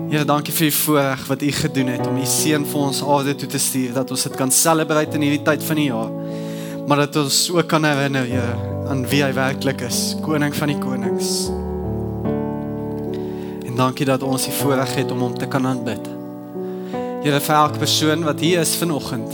Here, 0.09 0.25
dankie 0.25 0.53
vir 0.53 0.67
die 0.67 0.77
voorreg 0.77 1.27
wat 1.27 1.41
U 1.41 1.51
gedoen 1.51 1.87
het 1.87 2.07
om 2.07 2.17
U 2.17 2.25
seun 2.25 2.65
vir 2.65 2.81
ons 2.81 3.01
aarde 3.01 3.35
toe 3.35 3.47
te 3.47 3.57
stuur 3.57 3.93
dat 3.93 4.11
ons 4.11 4.23
dit 4.23 4.35
kan 4.35 4.51
celebrate 4.51 5.15
in 5.15 5.21
hierdie 5.21 5.43
tyd 5.43 5.63
van 5.63 5.75
die 5.75 5.87
jaar. 5.87 6.11
Maar 6.87 6.97
dat 6.97 7.15
ons 7.15 7.49
ook 7.51 7.67
kan 7.67 7.83
herinner, 7.83 8.25
Here, 8.25 8.55
aan 8.89 9.07
wie 9.07 9.23
hy 9.23 9.33
werklik 9.33 9.81
is, 9.81 10.15
koning 10.21 10.53
van 10.53 10.67
die 10.67 10.79
konings. 10.79 11.49
Dankie 13.75 14.05
dat 14.07 14.23
ons 14.23 14.45
die 14.47 14.53
voorreg 14.55 14.93
het 14.95 15.09
om 15.11 15.19
hom 15.19 15.33
te 15.35 15.47
kan 15.51 15.65
aanbid. 15.67 16.05
Here 17.25 17.39
vir 17.43 17.55
elke 17.57 17.81
persoon 17.81 18.23
wat 18.23 18.39
hier 18.39 18.61
is 18.63 18.75
vanoggend. 18.79 19.33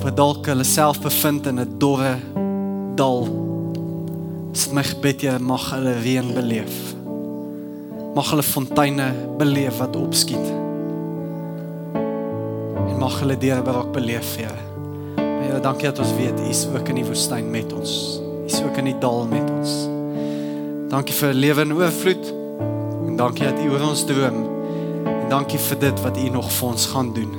Wat 0.00 0.16
dalk 0.16 0.48
hulle 0.48 0.64
self 0.64 1.00
bevind 1.04 1.46
in 1.50 1.60
'n 1.60 1.74
dorre 1.78 2.16
dal. 2.96 3.28
Dis 4.52 4.70
my 4.72 4.82
gebed 4.82 5.20
jy 5.22 5.36
mag 5.38 5.70
hulle 5.70 5.92
reën 6.00 6.32
beleef. 6.34 6.94
Mag 8.14 8.30
hulle 8.30 8.42
fonteine 8.42 9.12
beleef 9.38 9.78
wat 9.78 9.96
opskiet. 9.96 10.48
En 12.88 12.96
mag 12.98 13.20
hulle 13.20 13.36
deurbraak 13.36 13.92
beleef, 13.92 14.36
Here. 14.36 14.56
Here, 15.16 15.60
dankie 15.60 15.92
dat 15.92 15.98
ons 15.98 16.14
weet 16.16 16.40
U 16.40 16.48
is 16.48 16.66
ook 16.74 16.88
in 16.88 16.94
die 16.94 17.04
woestyn 17.04 17.50
met 17.50 17.72
ons. 17.72 18.20
U 18.42 18.46
is 18.46 18.62
ook 18.62 18.76
in 18.76 18.84
die 18.84 18.98
dal 18.98 19.26
met 19.26 19.50
ons. 19.50 19.88
Dankie 20.88 21.14
vir 21.14 21.32
lewe 21.34 21.60
en 21.60 21.72
oorvloed. 21.72 22.37
Dankie 23.18 23.44
dat 23.44 23.58
U 23.58 23.70
oor 23.70 23.82
ons 23.88 24.04
droom. 24.04 24.36
En 25.04 25.26
dankie 25.28 25.58
vir 25.58 25.78
dit 25.78 26.02
wat 26.04 26.18
U 26.18 26.28
nog 26.30 26.52
vir 26.52 26.68
ons 26.68 26.86
gaan 26.86 27.10
doen. 27.12 27.34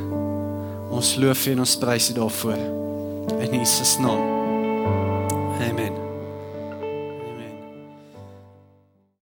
Ons 0.91 1.15
loof 1.15 1.45
U 1.47 1.55
en 1.55 1.63
ons 1.63 1.77
prys 1.79 2.09
U 2.11 2.17
daarvoor. 2.19 2.59
In 3.39 3.57
Jesus 3.61 3.95
naam. 4.03 4.27
Amen. 5.69 6.08